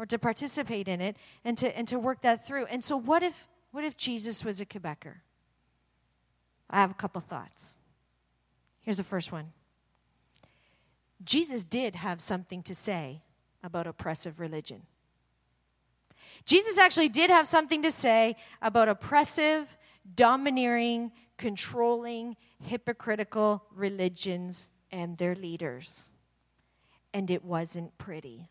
or 0.00 0.06
to 0.06 0.18
participate 0.18 0.88
in 0.88 1.02
it 1.02 1.14
and 1.44 1.58
to, 1.58 1.76
and 1.76 1.86
to 1.86 1.98
work 1.98 2.22
that 2.22 2.44
through. 2.44 2.64
And 2.66 2.82
so, 2.82 2.96
what 2.96 3.22
if, 3.22 3.46
what 3.70 3.84
if 3.84 3.98
Jesus 3.98 4.42
was 4.42 4.58
a 4.58 4.64
Quebecer? 4.64 5.16
I 6.70 6.80
have 6.80 6.90
a 6.90 6.94
couple 6.94 7.20
thoughts. 7.20 7.76
Here's 8.80 8.96
the 8.96 9.04
first 9.04 9.30
one 9.30 9.52
Jesus 11.22 11.64
did 11.64 11.96
have 11.96 12.22
something 12.22 12.62
to 12.62 12.74
say 12.74 13.20
about 13.62 13.86
oppressive 13.86 14.40
religion. 14.40 14.86
Jesus 16.46 16.78
actually 16.78 17.10
did 17.10 17.28
have 17.28 17.46
something 17.46 17.82
to 17.82 17.90
say 17.90 18.36
about 18.62 18.88
oppressive, 18.88 19.76
domineering, 20.14 21.12
controlling, 21.36 22.36
hypocritical 22.62 23.66
religions 23.74 24.70
and 24.90 25.18
their 25.18 25.34
leaders. 25.34 26.08
And 27.12 27.30
it 27.30 27.44
wasn't 27.44 27.98
pretty. 27.98 28.48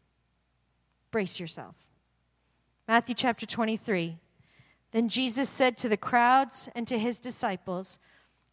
Brace 1.12 1.40
yourself. 1.40 1.76
Matthew 2.88 3.16
chapter 3.16 3.46
23. 3.46 4.18
Then 4.92 5.10
Jesus 5.10 5.50
said 5.50 5.78
to 5.78 5.90
the 5.90 5.98
crowds 5.98 6.70
and 6.76 6.88
to 6.88 7.00
his 7.00 7.20
disciples, 7.20 8.00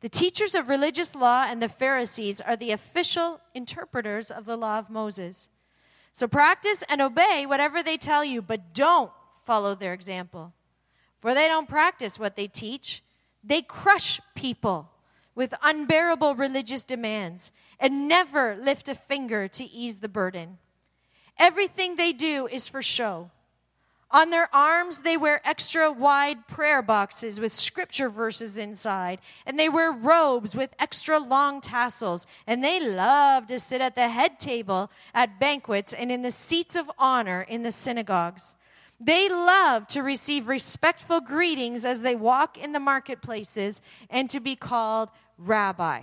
The 0.01 0.09
teachers 0.09 0.55
of 0.55 0.69
religious 0.69 1.15
law 1.15 1.47
and 1.49 1.63
the 1.63 1.69
Pharisees 1.69 2.41
are 2.41 2.57
the 2.57 2.71
official 2.71 3.41
interpreters 3.55 4.31
of 4.31 4.45
the 4.45 4.57
law 4.57 4.79
of 4.79 4.91
Moses. 4.91 5.51
So 6.13 6.27
practice 6.27 6.83
and 6.89 7.03
obey 7.03 7.45
whatever 7.47 7.83
they 7.83 7.97
tell 7.97 8.25
you, 8.25 8.41
but 8.41 8.73
don't 8.73 9.13
follow 9.45 9.75
their 9.75 9.93
example. 9.93 10.55
For 11.19 11.35
they 11.35 11.49
don't 11.49 11.69
practice 11.69 12.19
what 12.19 12.37
they 12.37 12.47
teach, 12.47 13.03
they 13.43 13.63
crush 13.63 14.21
people 14.35 14.91
with 15.35 15.55
unbearable 15.63 16.35
religious 16.35 16.85
demands 16.85 17.53
and 17.79 18.09
never 18.09 18.57
lift 18.57 18.89
a 18.89 18.95
finger 18.95 19.47
to 19.49 19.65
ease 19.65 20.01
the 20.01 20.09
burden. 20.09 20.59
Everything 21.39 21.97
they 21.97 22.13
do 22.13 22.47
is 22.47 22.69
for 22.69 22.83
show. 22.83 23.31
On 24.11 24.31
their 24.31 24.49
arms, 24.55 25.01
they 25.01 25.17
wear 25.17 25.41
extra 25.45 25.91
wide 25.91 26.47
prayer 26.47 26.81
boxes 26.81 27.41
with 27.41 27.53
scripture 27.53 28.09
verses 28.09 28.57
inside. 28.57 29.19
And 29.45 29.59
they 29.59 29.69
wear 29.69 29.91
robes 29.91 30.55
with 30.55 30.75
extra 30.79 31.19
long 31.19 31.61
tassels. 31.61 32.27
And 32.47 32.63
they 32.63 32.79
love 32.81 33.47
to 33.49 33.59
sit 33.59 33.81
at 33.81 33.97
the 33.97 34.09
head 34.09 34.39
table 34.39 34.91
at 35.13 35.41
banquets 35.41 35.93
and 35.93 36.13
in 36.13 36.23
the 36.23 36.31
seats 36.31 36.77
of 36.77 36.91
honor 36.99 37.43
in 37.43 37.63
the 37.63 37.73
synagogues. 37.73 38.57
They 38.99 39.29
love 39.29 39.87
to 39.89 40.03
receive 40.03 40.49
respectful 40.49 41.21
greetings 41.21 41.85
as 41.85 42.03
they 42.03 42.15
walk 42.15 42.57
in 42.57 42.73
the 42.73 42.81
marketplaces 42.81 43.83
and 44.09 44.31
to 44.31 44.41
be 44.41 44.57
called 44.57 45.11
rabbi. 45.37 46.03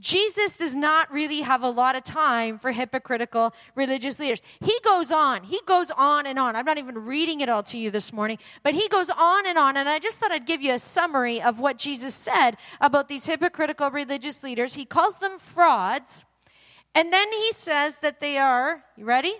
Jesus 0.00 0.56
does 0.56 0.74
not 0.74 1.12
really 1.12 1.42
have 1.42 1.62
a 1.62 1.68
lot 1.68 1.94
of 1.94 2.02
time 2.02 2.58
for 2.58 2.72
hypocritical 2.72 3.54
religious 3.74 4.18
leaders. 4.18 4.40
He 4.60 4.76
goes 4.82 5.12
on, 5.12 5.44
he 5.44 5.60
goes 5.66 5.90
on 5.90 6.26
and 6.26 6.38
on. 6.38 6.56
I'm 6.56 6.64
not 6.64 6.78
even 6.78 7.04
reading 7.04 7.40
it 7.40 7.50
all 7.50 7.62
to 7.64 7.78
you 7.78 7.90
this 7.90 8.10
morning, 8.12 8.38
but 8.62 8.72
he 8.72 8.88
goes 8.88 9.10
on 9.10 9.46
and 9.46 9.58
on. 9.58 9.76
And 9.76 9.88
I 9.88 9.98
just 9.98 10.18
thought 10.18 10.32
I'd 10.32 10.46
give 10.46 10.62
you 10.62 10.72
a 10.72 10.78
summary 10.78 11.42
of 11.42 11.60
what 11.60 11.76
Jesus 11.76 12.14
said 12.14 12.56
about 12.80 13.08
these 13.08 13.26
hypocritical 13.26 13.90
religious 13.90 14.42
leaders. 14.42 14.74
He 14.74 14.86
calls 14.86 15.18
them 15.18 15.38
frauds, 15.38 16.24
and 16.94 17.12
then 17.12 17.30
he 17.30 17.52
says 17.52 17.98
that 17.98 18.20
they 18.20 18.38
are, 18.38 18.82
you 18.96 19.04
ready? 19.04 19.34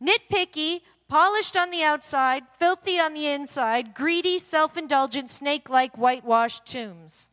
Nitpicky, 0.00 0.82
polished 1.08 1.56
on 1.56 1.72
the 1.72 1.82
outside, 1.82 2.44
filthy 2.54 3.00
on 3.00 3.14
the 3.14 3.26
inside, 3.26 3.94
greedy, 3.94 4.38
self 4.38 4.76
indulgent, 4.76 5.28
snake 5.28 5.68
like, 5.68 5.98
whitewashed 5.98 6.66
tombs. 6.66 7.31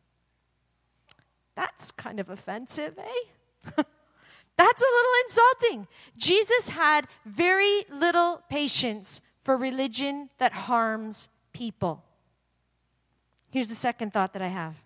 That's 1.54 1.90
kind 1.90 2.20
of 2.20 2.30
offensive, 2.30 2.98
eh? 2.98 3.62
That's 4.56 4.82
a 4.82 4.94
little 4.94 5.12
insulting. 5.24 5.88
Jesus 6.16 6.70
had 6.70 7.06
very 7.24 7.84
little 7.90 8.42
patience 8.50 9.22
for 9.42 9.56
religion 9.56 10.28
that 10.38 10.52
harms 10.52 11.28
people. 11.52 12.04
Here's 13.50 13.68
the 13.68 13.74
second 13.74 14.12
thought 14.12 14.32
that 14.34 14.42
I 14.42 14.48
have 14.48 14.76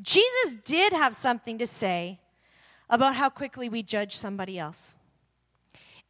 Jesus 0.00 0.54
did 0.64 0.92
have 0.92 1.14
something 1.14 1.58
to 1.58 1.66
say 1.66 2.20
about 2.88 3.14
how 3.14 3.30
quickly 3.30 3.68
we 3.68 3.82
judge 3.82 4.14
somebody 4.14 4.58
else. 4.58 4.96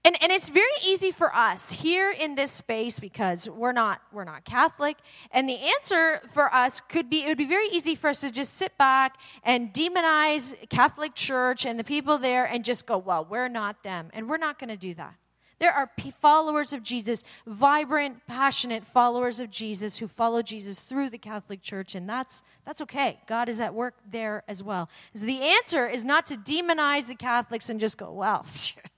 And, 0.05 0.21
and 0.21 0.33
it's 0.33 0.49
very 0.49 0.67
easy 0.85 1.13
for 1.13 1.33
us 1.33 1.71
here 1.71 2.11
in 2.11 2.35
this 2.35 2.51
space 2.51 2.99
because 2.99 3.49
we're 3.49 3.73
not, 3.73 4.01
we're 4.13 4.25
not 4.25 4.45
Catholic. 4.45 4.97
And 5.31 5.49
the 5.49 5.59
answer 5.59 6.21
for 6.33 6.53
us 6.53 6.81
could 6.81 7.09
be, 7.09 7.23
it 7.23 7.29
would 7.29 7.39
be 7.39 7.47
very 7.47 7.69
easy 7.69 7.95
for 7.95 8.11
us 8.11 8.21
to 8.23 8.33
just 8.33 8.55
sit 8.55 8.77
back 8.77 9.17
and 9.45 9.73
demonize 9.73 10.69
Catholic 10.69 11.15
Church 11.15 11.65
and 11.65 11.79
the 11.79 11.85
people 11.85 12.19
there 12.19 12.45
and 12.45 12.65
just 12.65 12.85
go, 12.85 12.99
well, 12.99 13.25
we're 13.31 13.49
not 13.49 13.85
them. 13.85 14.11
And 14.13 14.29
we're 14.29 14.39
not 14.39 14.59
going 14.59 14.71
to 14.71 14.77
do 14.77 14.93
that. 14.95 15.15
There 15.63 15.73
are 15.73 15.89
followers 16.19 16.73
of 16.73 16.83
Jesus, 16.83 17.23
vibrant, 17.47 18.27
passionate 18.27 18.85
followers 18.85 19.39
of 19.39 19.49
Jesus 19.49 19.99
who 19.99 20.09
follow 20.09 20.43
Jesus 20.43 20.81
through 20.81 21.11
the 21.11 21.19
Catholic 21.19 21.63
Church, 21.63 21.95
and 21.95 22.09
that's, 22.09 22.43
that's 22.65 22.83
okay. 22.83 23.21
God 23.29 23.49
is 23.49 23.61
at 23.61 23.73
work 23.73 23.95
there 24.05 24.43
as 24.49 24.61
well. 24.61 24.91
So 25.15 25.25
the 25.25 25.41
answer 25.41 25.87
is 25.87 26.05
not 26.05 26.27
to 26.27 26.37
demonize 26.37 27.07
the 27.07 27.15
Catholics 27.15 27.71
and 27.71 27.79
just 27.79 27.97
go, 27.97 28.11
well, 28.11 28.45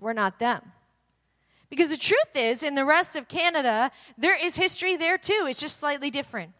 we're 0.00 0.12
not 0.12 0.38
them. 0.38 0.72
Because 1.68 1.90
the 1.90 1.96
truth 1.96 2.34
is, 2.34 2.62
in 2.62 2.74
the 2.74 2.84
rest 2.84 3.14
of 3.14 3.28
Canada, 3.28 3.92
there 4.18 4.36
is 4.36 4.56
history 4.56 4.96
there 4.96 5.18
too. 5.18 5.46
It's 5.48 5.60
just 5.60 5.78
slightly 5.78 6.10
different. 6.10 6.52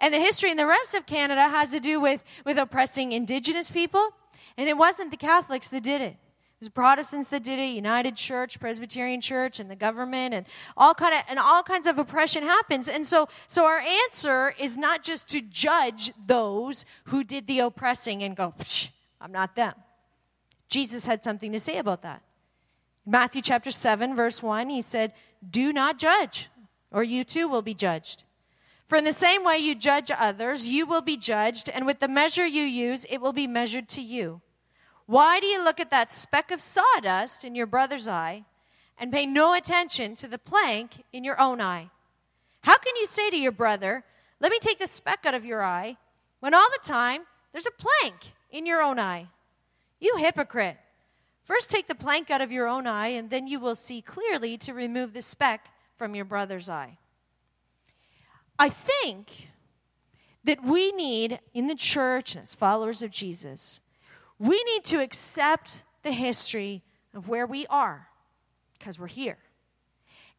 And 0.00 0.12
the 0.12 0.18
history 0.18 0.50
in 0.50 0.56
the 0.56 0.66
rest 0.66 0.94
of 0.94 1.06
Canada 1.06 1.48
has 1.48 1.72
to 1.72 1.80
do 1.80 2.00
with, 2.00 2.24
with 2.44 2.58
oppressing 2.58 3.12
Indigenous 3.12 3.70
people. 3.70 4.10
And 4.58 4.68
it 4.68 4.76
wasn't 4.76 5.10
the 5.10 5.16
Catholics 5.16 5.70
that 5.70 5.82
did 5.82 6.00
it. 6.00 6.16
It 6.56 6.60
was 6.60 6.68
Protestants 6.70 7.28
that 7.30 7.44
did 7.44 7.58
it, 7.58 7.66
United 7.66 8.16
Church, 8.16 8.58
Presbyterian 8.58 9.20
Church, 9.20 9.60
and 9.60 9.70
the 9.70 9.76
government, 9.76 10.32
and 10.32 10.46
all 10.74 10.94
kind 10.94 11.14
of 11.14 11.20
and 11.28 11.38
all 11.38 11.62
kinds 11.62 11.86
of 11.86 11.98
oppression 11.98 12.42
happens. 12.42 12.88
And 12.88 13.06
so, 13.06 13.28
so 13.46 13.66
our 13.66 13.78
answer 13.78 14.54
is 14.58 14.78
not 14.78 15.02
just 15.02 15.28
to 15.30 15.42
judge 15.42 16.12
those 16.26 16.86
who 17.04 17.24
did 17.24 17.46
the 17.46 17.58
oppressing 17.58 18.22
and 18.22 18.34
go, 18.34 18.54
"I'm 19.20 19.32
not 19.32 19.54
them." 19.54 19.74
Jesus 20.70 21.04
had 21.04 21.22
something 21.22 21.52
to 21.52 21.58
say 21.58 21.76
about 21.76 22.00
that. 22.02 22.22
Matthew 23.08 23.40
chapter 23.40 23.70
7, 23.70 24.16
verse 24.16 24.42
1, 24.42 24.68
he 24.68 24.82
said, 24.82 25.12
Do 25.48 25.72
not 25.72 25.96
judge, 25.96 26.48
or 26.90 27.04
you 27.04 27.22
too 27.22 27.46
will 27.46 27.62
be 27.62 27.72
judged. 27.72 28.24
For 28.84 28.98
in 28.98 29.04
the 29.04 29.12
same 29.12 29.44
way 29.44 29.58
you 29.58 29.76
judge 29.76 30.10
others, 30.10 30.68
you 30.68 30.86
will 30.86 31.02
be 31.02 31.16
judged, 31.16 31.68
and 31.68 31.86
with 31.86 32.00
the 32.00 32.08
measure 32.08 32.44
you 32.44 32.62
use, 32.62 33.06
it 33.08 33.20
will 33.20 33.32
be 33.32 33.46
measured 33.46 33.88
to 33.90 34.02
you. 34.02 34.40
Why 35.06 35.38
do 35.38 35.46
you 35.46 35.62
look 35.62 35.78
at 35.78 35.90
that 35.90 36.10
speck 36.10 36.50
of 36.50 36.60
sawdust 36.60 37.44
in 37.44 37.54
your 37.54 37.66
brother's 37.66 38.08
eye 38.08 38.44
and 38.98 39.12
pay 39.12 39.24
no 39.24 39.54
attention 39.54 40.16
to 40.16 40.26
the 40.26 40.38
plank 40.38 41.04
in 41.12 41.22
your 41.22 41.40
own 41.40 41.60
eye? 41.60 41.90
How 42.62 42.76
can 42.76 42.96
you 42.96 43.06
say 43.06 43.30
to 43.30 43.38
your 43.38 43.52
brother, 43.52 44.02
Let 44.40 44.50
me 44.50 44.58
take 44.60 44.80
the 44.80 44.88
speck 44.88 45.24
out 45.24 45.34
of 45.34 45.44
your 45.44 45.62
eye, 45.62 45.96
when 46.40 46.54
all 46.54 46.68
the 46.72 46.88
time 46.88 47.22
there's 47.52 47.68
a 47.68 47.70
plank 47.70 48.34
in 48.50 48.66
your 48.66 48.82
own 48.82 48.98
eye? 48.98 49.28
You 50.00 50.16
hypocrite! 50.16 50.78
First, 51.46 51.70
take 51.70 51.86
the 51.86 51.94
plank 51.94 52.28
out 52.28 52.40
of 52.40 52.50
your 52.50 52.66
own 52.66 52.88
eye, 52.88 53.08
and 53.08 53.30
then 53.30 53.46
you 53.46 53.60
will 53.60 53.76
see 53.76 54.02
clearly 54.02 54.58
to 54.58 54.74
remove 54.74 55.12
the 55.12 55.22
speck 55.22 55.68
from 55.96 56.16
your 56.16 56.24
brother's 56.24 56.68
eye. 56.68 56.98
I 58.58 58.68
think 58.68 59.50
that 60.42 60.64
we 60.64 60.90
need, 60.90 61.38
in 61.54 61.68
the 61.68 61.76
church 61.76 62.36
as 62.36 62.56
followers 62.56 63.00
of 63.00 63.12
Jesus, 63.12 63.80
we 64.40 64.60
need 64.64 64.82
to 64.86 65.00
accept 65.00 65.84
the 66.02 66.10
history 66.10 66.82
of 67.14 67.28
where 67.28 67.46
we 67.46 67.64
are, 67.68 68.08
because 68.76 68.98
we're 68.98 69.06
here. 69.06 69.38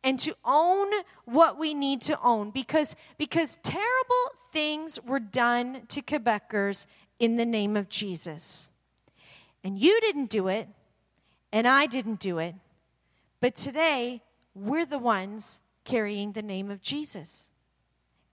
And 0.04 0.20
to 0.20 0.36
own 0.44 0.90
what 1.24 1.58
we 1.58 1.74
need 1.74 2.02
to 2.02 2.20
own 2.22 2.52
because, 2.52 2.98
because 3.18 3.60
terrible 3.64 4.32
things 4.52 5.02
were 5.02 5.22
done 5.22 5.84
to 5.88 6.02
Quebecers 6.02 6.86
in 7.18 7.38
the 7.38 7.46
name 7.46 7.78
of 7.78 7.88
Jesus. 7.88 8.70
And 9.64 9.80
you 9.80 10.00
didn't 10.02 10.30
do 10.30 10.50
it, 10.50 10.68
and 11.58 11.68
I 11.68 11.88
didn't 11.88 12.20
do 12.20 12.38
it. 12.38 12.54
But 13.42 13.56
today, 13.56 14.22
we're 14.54 14.86
the 14.86 15.00
ones 15.00 15.60
carrying 15.86 16.34
the 16.34 16.44
name 16.44 16.70
of 16.70 16.84
Jesus. 16.84 17.50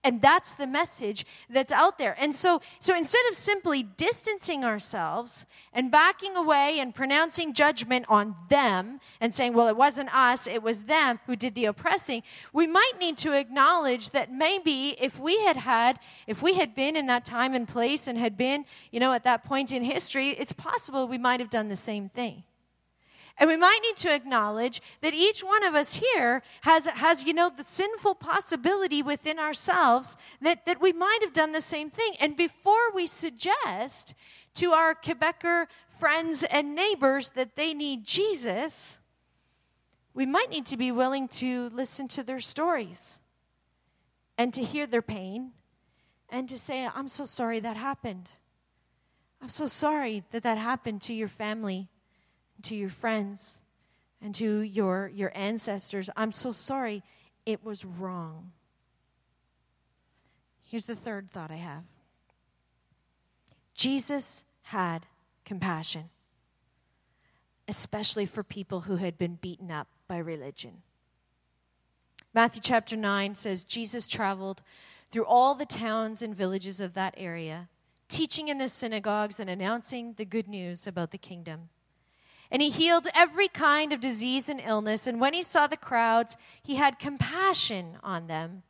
And 0.03 0.21
that's 0.21 0.53
the 0.53 0.67
message 0.67 1.25
that's 1.49 1.71
out 1.71 1.97
there. 1.97 2.15
And 2.19 2.35
so, 2.35 2.61
so 2.79 2.95
instead 2.95 3.23
of 3.27 3.35
simply 3.35 3.81
distancing 3.81 4.63
ourselves 4.63 5.47
and 5.73 5.89
backing 5.89 6.37
away 6.37 6.77
and 6.79 6.93
pronouncing 6.93 7.55
judgment 7.55 8.05
on 8.09 8.35
them 8.49 8.99
and 9.19 9.33
saying, 9.33 9.53
well, 9.53 9.69
it 9.69 9.75
wasn't 9.75 10.15
us, 10.15 10.45
it 10.45 10.61
was 10.61 10.83
them 10.83 11.19
who 11.25 11.35
did 11.35 11.55
the 11.55 11.65
oppressing, 11.65 12.21
we 12.53 12.67
might 12.67 12.93
need 12.99 13.17
to 13.17 13.33
acknowledge 13.33 14.11
that 14.11 14.31
maybe 14.31 14.95
if 15.01 15.19
we 15.19 15.43
had 15.45 15.57
had, 15.57 15.97
if 16.27 16.43
we 16.43 16.53
had 16.53 16.75
been 16.75 16.95
in 16.95 17.07
that 17.07 17.25
time 17.25 17.55
and 17.55 17.67
place 17.67 18.07
and 18.07 18.19
had 18.19 18.37
been, 18.37 18.65
you 18.91 18.99
know, 18.99 19.13
at 19.13 19.23
that 19.23 19.43
point 19.43 19.71
in 19.71 19.83
history, 19.83 20.29
it's 20.29 20.53
possible 20.53 21.07
we 21.07 21.17
might 21.17 21.39
have 21.39 21.49
done 21.49 21.69
the 21.69 21.75
same 21.75 22.07
thing. 22.07 22.43
And 23.37 23.49
we 23.49 23.57
might 23.57 23.79
need 23.83 23.97
to 23.97 24.13
acknowledge 24.13 24.81
that 25.01 25.13
each 25.13 25.41
one 25.41 25.63
of 25.65 25.75
us 25.75 25.95
here 25.95 26.41
has, 26.61 26.85
has, 26.85 27.25
you 27.25 27.33
know, 27.33 27.49
the 27.49 27.65
sinful 27.65 28.15
possibility 28.15 29.03
within 29.03 29.39
ourselves 29.39 30.15
that, 30.41 30.65
that 30.65 30.79
we 30.79 30.93
might 30.93 31.19
have 31.21 31.33
done 31.33 31.51
the 31.51 31.59
same 31.59 31.89
thing. 31.89 32.13
And 32.19 32.37
before 32.37 32.93
we 32.93 33.07
suggest 33.07 34.13
to 34.55 34.71
our 34.71 34.95
Quebecer 34.95 35.67
friends 35.87 36.45
and 36.45 36.75
neighbors 36.75 37.31
that 37.31 37.57
they 37.57 37.73
need 37.73 38.05
Jesus, 38.05 38.99
we 40.13 40.25
might 40.25 40.49
need 40.49 40.65
to 40.67 40.77
be 40.77 40.93
willing 40.93 41.27
to 41.27 41.69
listen 41.69 42.07
to 42.09 42.23
their 42.23 42.39
stories 42.39 43.19
and 44.37 44.53
to 44.53 44.63
hear 44.63 44.87
their 44.87 45.01
pain 45.01 45.51
and 46.29 46.47
to 46.47 46.57
say, 46.57 46.87
I'm 46.87 47.09
so 47.09 47.25
sorry 47.25 47.59
that 47.59 47.75
happened. 47.75 48.31
I'm 49.41 49.49
so 49.49 49.67
sorry 49.67 50.23
that 50.31 50.43
that 50.43 50.57
happened 50.57 51.01
to 51.03 51.13
your 51.13 51.27
family 51.27 51.89
to 52.65 52.75
your 52.75 52.89
friends 52.89 53.61
and 54.21 54.33
to 54.35 54.61
your, 54.61 55.11
your 55.13 55.31
ancestors, 55.35 56.09
I'm 56.15 56.31
so 56.31 56.51
sorry, 56.51 57.03
it 57.45 57.63
was 57.63 57.85
wrong. 57.85 58.51
Here's 60.63 60.87
the 60.87 60.95
third 60.95 61.29
thought 61.29 61.51
I 61.51 61.55
have 61.55 61.83
Jesus 63.73 64.45
had 64.63 65.05
compassion, 65.43 66.09
especially 67.67 68.25
for 68.25 68.43
people 68.43 68.81
who 68.81 68.95
had 68.95 69.17
been 69.17 69.35
beaten 69.35 69.69
up 69.69 69.87
by 70.07 70.17
religion. 70.17 70.81
Matthew 72.33 72.61
chapter 72.61 72.97
9 72.97 73.35
says 73.35 73.63
Jesus 73.63 74.07
traveled 74.07 74.61
through 75.11 75.25
all 75.25 75.55
the 75.55 75.65
towns 75.65 76.21
and 76.21 76.35
villages 76.35 76.81
of 76.81 76.93
that 76.93 77.13
area, 77.15 77.69
teaching 78.09 78.47
in 78.47 78.57
the 78.57 78.67
synagogues 78.67 79.39
and 79.39 79.49
announcing 79.49 80.13
the 80.13 80.25
good 80.25 80.47
news 80.47 80.87
about 80.87 81.11
the 81.11 81.17
kingdom. 81.17 81.69
And 82.51 82.61
he 82.61 82.69
healed 82.69 83.07
every 83.13 83.47
kind 83.47 83.91
of 83.91 83.99
disease 83.99 84.49
and 84.49 84.61
illness. 84.63 85.07
And 85.07 85.19
when 85.19 85.33
he 85.33 85.43
saw 85.43 85.67
the 85.67 85.77
crowds, 85.77 86.37
he 86.61 86.75
had 86.75 86.99
compassion 86.99 87.97
on 88.03 88.27
them 88.27 88.63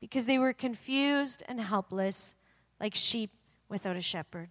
because 0.00 0.26
they 0.26 0.38
were 0.38 0.52
confused 0.52 1.42
and 1.48 1.60
helpless, 1.60 2.34
like 2.80 2.94
sheep 2.94 3.30
without 3.68 3.96
a 3.96 4.00
shepherd. 4.00 4.50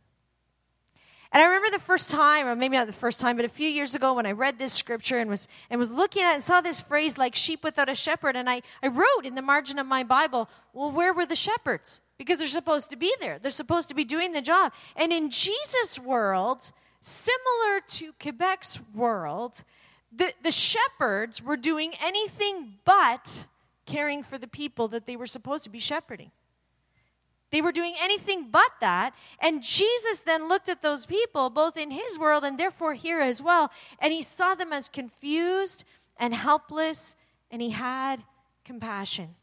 And 1.33 1.41
I 1.41 1.45
remember 1.45 1.69
the 1.69 1.79
first 1.79 2.11
time, 2.11 2.45
or 2.45 2.57
maybe 2.57 2.75
not 2.75 2.87
the 2.87 2.93
first 2.93 3.21
time, 3.21 3.37
but 3.37 3.45
a 3.45 3.49
few 3.49 3.69
years 3.69 3.95
ago 3.95 4.13
when 4.13 4.25
I 4.25 4.33
read 4.33 4.59
this 4.59 4.73
scripture 4.73 5.17
and 5.17 5.29
was 5.29 5.47
and 5.69 5.79
was 5.79 5.93
looking 5.93 6.23
at 6.23 6.31
it 6.31 6.35
and 6.35 6.43
saw 6.43 6.59
this 6.59 6.81
phrase 6.81 7.17
like 7.17 7.35
sheep 7.35 7.63
without 7.63 7.87
a 7.87 7.95
shepherd. 7.95 8.35
And 8.35 8.49
I, 8.49 8.61
I 8.83 8.87
wrote 8.87 9.25
in 9.25 9.35
the 9.35 9.41
margin 9.41 9.79
of 9.79 9.87
my 9.87 10.03
Bible, 10.03 10.49
well, 10.73 10.91
where 10.91 11.13
were 11.13 11.25
the 11.25 11.37
shepherds? 11.37 12.01
Because 12.17 12.37
they're 12.37 12.47
supposed 12.47 12.89
to 12.89 12.97
be 12.97 13.13
there. 13.21 13.39
They're 13.39 13.49
supposed 13.49 13.87
to 13.89 13.95
be 13.95 14.03
doing 14.03 14.33
the 14.33 14.41
job. 14.41 14.73
And 14.97 15.13
in 15.13 15.29
Jesus' 15.29 15.97
world, 15.97 16.73
similar 17.01 17.81
to 17.87 18.13
Quebec's 18.13 18.79
world, 18.93 19.63
the, 20.11 20.33
the 20.43 20.51
shepherds 20.51 21.41
were 21.41 21.57
doing 21.57 21.93
anything 22.01 22.75
but 22.85 23.45
caring 23.85 24.23
for 24.23 24.37
the 24.37 24.47
people 24.47 24.87
that 24.89 25.05
they 25.05 25.15
were 25.15 25.25
supposed 25.25 25.63
to 25.63 25.69
be 25.69 25.79
shepherding. 25.79 26.31
They 27.51 27.61
were 27.61 27.73
doing 27.73 27.95
anything 27.99 28.47
but 28.49 28.71
that. 28.79 29.13
And 29.39 29.61
Jesus 29.61 30.21
then 30.21 30.47
looked 30.47 30.69
at 30.69 30.81
those 30.81 31.05
people, 31.05 31.49
both 31.49 31.77
in 31.77 31.91
his 31.91 32.17
world 32.17 32.43
and 32.43 32.57
therefore 32.57 32.93
here 32.93 33.19
as 33.19 33.41
well, 33.41 33.71
and 33.99 34.13
he 34.13 34.23
saw 34.23 34.55
them 34.55 34.71
as 34.71 34.87
confused 34.87 35.83
and 36.17 36.33
helpless, 36.33 37.15
and 37.49 37.61
he 37.61 37.71
had 37.71 38.23
compassion. 38.63 39.35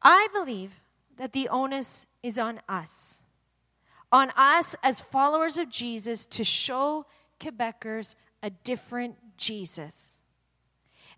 I 0.00 0.28
believe 0.32 0.80
that 1.16 1.32
the 1.32 1.48
onus 1.48 2.06
is 2.22 2.38
on 2.38 2.60
us, 2.68 3.21
on 4.12 4.30
us 4.36 4.76
as 4.82 5.00
followers 5.00 5.56
of 5.56 5.70
Jesus 5.70 6.26
to 6.26 6.44
show 6.44 7.06
Quebecers 7.40 8.14
a 8.42 8.50
different 8.50 9.16
Jesus. 9.38 10.20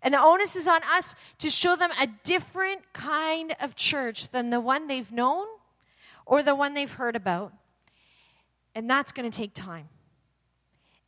And 0.01 0.13
the 0.13 0.21
onus 0.21 0.55
is 0.55 0.67
on 0.67 0.81
us 0.83 1.15
to 1.39 1.49
show 1.49 1.75
them 1.75 1.91
a 1.99 2.07
different 2.23 2.93
kind 2.93 3.53
of 3.59 3.75
church 3.75 4.29
than 4.29 4.49
the 4.49 4.61
one 4.61 4.87
they've 4.87 5.11
known 5.11 5.45
or 6.25 6.41
the 6.41 6.55
one 6.55 6.73
they've 6.73 6.91
heard 6.91 7.15
about. 7.15 7.53
And 8.73 8.89
that's 8.89 9.11
going 9.11 9.29
to 9.29 9.35
take 9.35 9.53
time. 9.53 9.89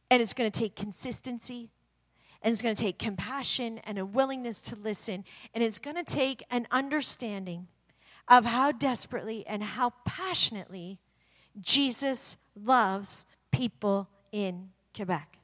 And 0.10 0.22
it's 0.22 0.34
going 0.34 0.50
to 0.50 0.60
take 0.60 0.76
consistency. 0.76 1.70
And 2.42 2.52
it's 2.52 2.62
going 2.62 2.76
to 2.76 2.82
take 2.82 2.98
compassion 2.98 3.80
and 3.84 3.98
a 3.98 4.06
willingness 4.06 4.62
to 4.64 4.76
listen. 4.76 5.26
And 5.54 5.64
it's 5.64 5.80
going 5.80 5.96
to 5.96 6.04
take 6.04 6.44
an 6.50 6.68
understanding 6.72 7.68
of 8.28 8.46
how 8.46 8.72
desperately 8.72 9.46
and 9.48 9.64
how 9.64 9.94
passionately 10.06 11.00
Jesus 11.62 12.38
loves 12.56 13.26
people 13.52 14.10
in 14.32 14.70
Quebec. 14.96 15.38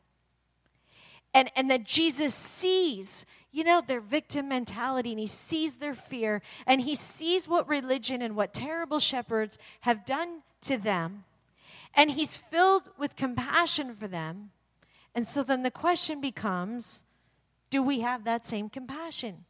And, 1.34 1.50
and 1.56 1.70
that 1.72 1.84
Jesus 1.84 2.34
sees 2.34 3.26
you 3.54 3.64
know, 3.64 3.82
their 3.82 4.02
victim 4.02 4.50
mentality 4.50 5.12
and 5.12 5.20
he 5.20 5.28
sees 5.28 5.78
their 5.78 5.94
fear 5.94 6.42
and 6.66 6.82
he 6.82 6.96
sees 6.96 7.48
what 7.48 7.70
religion 7.70 8.22
and 8.22 8.36
what 8.36 8.52
terrible 8.52 8.98
shepherds 8.98 9.60
have 9.82 10.06
done 10.06 10.42
to 10.62 10.78
them. 10.78 11.24
And 11.94 12.10
he's 12.10 12.36
filled 12.36 12.90
with 12.98 13.16
compassion 13.16 13.94
for 13.94 14.08
them. 14.08 14.50
And 15.14 15.26
so 15.26 15.44
then 15.44 15.62
the 15.62 15.72
question 15.72 16.20
becomes 16.20 17.04
do 17.70 17.82
we 17.84 18.02
have 18.02 18.24
that 18.24 18.46
same 18.46 18.70
compassion? 18.70 19.46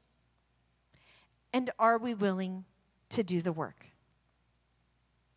And 1.54 1.70
are 1.80 1.98
we 1.98 2.14
willing 2.14 2.66
to 3.10 3.24
do 3.24 3.42
the 3.42 3.52
work? 3.52 3.88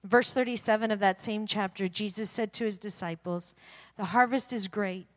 Verse 0.07 0.33
37 0.33 0.92
of 0.92 1.01
that 1.01 1.21
same 1.21 1.47
chapter, 1.47 1.88
Jesus 1.88 2.31
said 2.31 2.53
to 2.55 2.64
his 2.64 2.79
disciples, 2.79 3.57
The 3.97 4.05
harvest 4.07 4.53
is 4.53 4.69
great, 4.69 5.09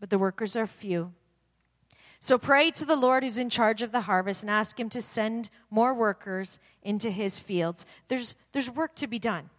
but 0.00 0.08
the 0.08 0.18
workers 0.18 0.56
are 0.56 0.66
few. 0.66 1.12
So 2.18 2.38
pray 2.38 2.70
to 2.72 2.86
the 2.86 2.96
Lord 2.96 3.22
who's 3.22 3.38
in 3.38 3.50
charge 3.50 3.82
of 3.82 3.92
the 3.92 4.02
harvest 4.02 4.42
and 4.42 4.50
ask 4.50 4.80
him 4.80 4.88
to 4.90 5.02
send 5.02 5.50
more 5.70 5.92
workers 5.92 6.58
into 6.82 7.10
his 7.10 7.38
fields. 7.38 7.84
There's, 8.08 8.34
there's 8.52 8.70
work 8.70 8.94
to 8.96 9.06
be 9.06 9.18
done. 9.18 9.50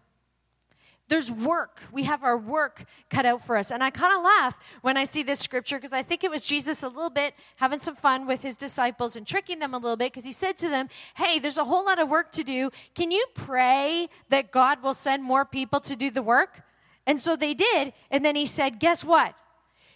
There's 1.09 1.31
work. 1.31 1.81
We 1.91 2.03
have 2.03 2.23
our 2.23 2.37
work 2.37 2.85
cut 3.09 3.25
out 3.25 3.43
for 3.43 3.57
us. 3.57 3.71
And 3.71 3.83
I 3.83 3.89
kind 3.89 4.15
of 4.15 4.23
laugh 4.23 4.63
when 4.81 4.95
I 4.95 5.05
see 5.05 5.23
this 5.23 5.39
scripture 5.39 5.77
because 5.77 5.91
I 5.91 6.03
think 6.03 6.23
it 6.23 6.29
was 6.29 6.45
Jesus 6.45 6.83
a 6.83 6.87
little 6.87 7.09
bit 7.09 7.33
having 7.55 7.79
some 7.79 7.95
fun 7.95 8.27
with 8.27 8.43
his 8.43 8.55
disciples 8.55 9.15
and 9.15 9.25
tricking 9.25 9.57
them 9.57 9.73
a 9.73 9.77
little 9.77 9.97
bit 9.97 10.13
because 10.13 10.23
he 10.23 10.31
said 10.31 10.55
to 10.59 10.69
them, 10.69 10.87
Hey, 11.15 11.39
there's 11.39 11.57
a 11.57 11.65
whole 11.65 11.83
lot 11.83 11.99
of 11.99 12.09
work 12.09 12.31
to 12.33 12.43
do. 12.43 12.69
Can 12.93 13.09
you 13.09 13.25
pray 13.33 14.07
that 14.29 14.51
God 14.51 14.83
will 14.83 14.93
send 14.93 15.23
more 15.23 15.45
people 15.45 15.79
to 15.81 15.95
do 15.95 16.11
the 16.11 16.21
work? 16.21 16.61
And 17.07 17.19
so 17.19 17.35
they 17.35 17.55
did. 17.55 17.91
And 18.11 18.23
then 18.23 18.35
he 18.35 18.45
said, 18.45 18.79
Guess 18.79 19.03
what? 19.03 19.33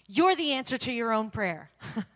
You're 0.07 0.35
the 0.35 0.51
answer 0.53 0.77
to 0.79 0.91
your 0.91 1.13
own 1.13 1.29
prayer. 1.29 1.71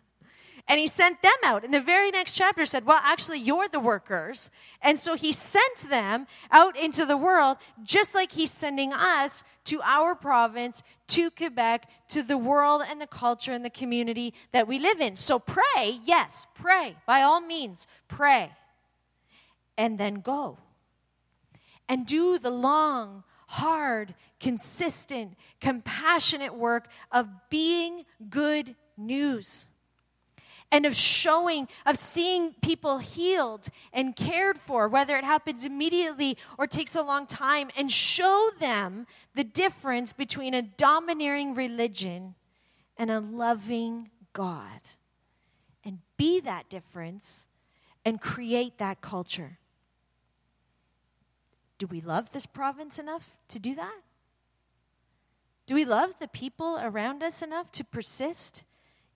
And 0.68 0.78
he 0.78 0.86
sent 0.86 1.22
them 1.22 1.32
out. 1.44 1.64
And 1.64 1.72
the 1.72 1.80
very 1.80 2.10
next 2.10 2.36
chapter 2.36 2.66
said, 2.66 2.84
Well, 2.84 3.00
actually, 3.02 3.40
you're 3.40 3.68
the 3.68 3.80
workers. 3.80 4.50
And 4.82 4.98
so 4.98 5.16
he 5.16 5.32
sent 5.32 5.88
them 5.88 6.26
out 6.50 6.76
into 6.76 7.06
the 7.06 7.16
world, 7.16 7.56
just 7.82 8.14
like 8.14 8.32
he's 8.32 8.50
sending 8.50 8.92
us 8.92 9.44
to 9.64 9.80
our 9.82 10.14
province, 10.14 10.82
to 11.08 11.30
Quebec, 11.30 11.88
to 12.10 12.22
the 12.22 12.36
world 12.36 12.82
and 12.86 13.00
the 13.00 13.06
culture 13.06 13.52
and 13.52 13.64
the 13.64 13.70
community 13.70 14.34
that 14.52 14.68
we 14.68 14.78
live 14.78 15.00
in. 15.00 15.16
So 15.16 15.38
pray, 15.38 15.98
yes, 16.04 16.46
pray. 16.54 16.96
By 17.06 17.22
all 17.22 17.40
means, 17.40 17.86
pray. 18.06 18.50
And 19.78 19.96
then 19.96 20.16
go. 20.16 20.58
And 21.88 22.04
do 22.04 22.38
the 22.38 22.50
long, 22.50 23.24
hard, 23.46 24.14
consistent, 24.38 25.32
compassionate 25.62 26.54
work 26.54 26.88
of 27.10 27.26
being 27.48 28.04
good 28.28 28.76
news 28.98 29.68
and 30.70 30.84
of 30.84 30.94
showing, 30.94 31.68
of 31.86 31.96
seeing 31.96 32.54
people 32.60 32.98
healed 32.98 33.68
and 33.92 34.14
cared 34.14 34.58
for, 34.58 34.88
whether 34.88 35.16
it 35.16 35.24
happens 35.24 35.64
immediately 35.64 36.36
or 36.58 36.66
takes 36.66 36.94
a 36.94 37.02
long 37.02 37.26
time, 37.26 37.70
and 37.76 37.90
show 37.90 38.50
them 38.58 39.06
the 39.34 39.44
difference 39.44 40.12
between 40.12 40.54
a 40.54 40.62
domineering 40.62 41.54
religion 41.54 42.34
and 42.96 43.10
a 43.10 43.20
loving 43.20 44.10
God. 44.32 44.80
And 45.84 46.00
be 46.16 46.40
that 46.40 46.68
difference 46.68 47.46
and 48.04 48.20
create 48.20 48.78
that 48.78 49.00
culture. 49.00 49.58
Do 51.78 51.86
we 51.86 52.00
love 52.00 52.32
this 52.32 52.46
province 52.46 52.98
enough 52.98 53.36
to 53.48 53.58
do 53.58 53.74
that? 53.76 54.00
Do 55.66 55.74
we 55.74 55.84
love 55.84 56.18
the 56.18 56.28
people 56.28 56.78
around 56.80 57.22
us 57.22 57.40
enough 57.40 57.70
to 57.72 57.84
persist? 57.84 58.64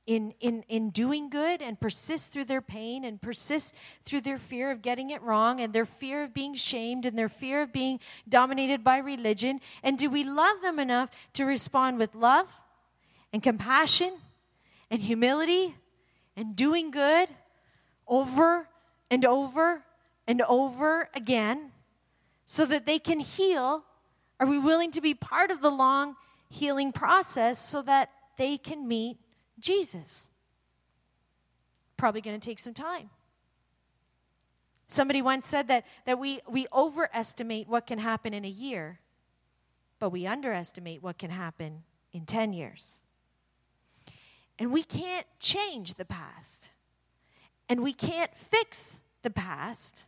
In, 0.07 0.35
in, 0.41 0.65
in 0.69 0.91
doing 0.91 1.29
good 1.29 1.63
and 1.63 1.81
persist 1.81 2.33
through 2.33 2.47
their 2.47 2.61
pain 2.61 3.05
and 3.05 3.21
persist 3.21 3.75
through 4.03 4.23
their 4.23 4.39
fear 4.39 4.71
of 4.71 4.83
getting 4.83 5.11
it 5.11 5.23
wrong 5.23 5.61
and 5.61 5.73
their 5.73 5.85
fear 5.85 6.25
of 6.25 6.35
being 6.35 6.55
shamed 6.55 7.07
and 7.07 7.17
their 7.17 7.29
fear 7.29 7.63
of 7.63 7.73
being 7.73 8.01
dominated 8.29 8.83
by 8.83 8.99
religion? 8.99 9.61
And 9.83 9.97
do 9.97 10.11
we 10.11 10.25
love 10.25 10.61
them 10.61 10.79
enough 10.79 11.11
to 11.35 11.45
respond 11.45 11.99
with 11.99 12.15
love 12.15 12.49
and 13.33 13.43
compassion 13.43 14.13
and 14.91 15.01
humility 15.01 15.77
and 16.37 16.57
doing 16.57 16.91
good 16.91 17.29
over 18.09 18.69
and 19.11 19.25
over 19.25 19.85
and 20.27 20.43
over 20.43 21.09
again 21.15 21.71
so 22.45 22.67
that 22.67 22.87
they 22.87 22.99
can 22.99 23.21
heal? 23.21 23.85
Are 24.41 24.49
we 24.49 24.59
willing 24.59 24.91
to 24.93 25.01
be 25.01 25.15
part 25.15 25.53
of 25.53 25.61
the 25.61 25.71
long 25.71 26.17
healing 26.51 26.93
process 26.93 27.59
so 27.59 27.83
that 27.83 28.11
they 28.37 28.59
can 28.59 28.89
meet 28.89 29.19
Jesus. 29.63 30.29
Probably 31.97 32.21
going 32.21 32.39
to 32.39 32.45
take 32.45 32.59
some 32.59 32.75
time. 32.75 33.11
Somebody 34.89 35.23
once 35.23 35.47
said 35.47 35.69
that, 35.69 35.87
that 36.05 36.19
we, 36.19 36.41
we 36.47 36.67
overestimate 36.71 37.67
what 37.67 37.87
can 37.87 37.99
happen 37.99 38.35
in 38.35 38.45
a 38.45 38.49
year, 38.49 39.01
but 39.99 40.11
we 40.11 40.27
underestimate 40.27 41.03
what 41.03 41.17
can 41.17 41.31
happen 41.31 41.85
in 42.13 42.27
10 42.27 42.53
years. 42.53 43.01
And 44.59 44.71
we 44.71 44.83
can't 44.83 45.27
change 45.41 45.95
the 45.95 46.05
past, 46.05 46.71
and 47.71 47.83
we 47.83 47.95
can't 47.95 48.37
fix 48.37 49.01
the 49.23 49.31
past, 49.31 50.07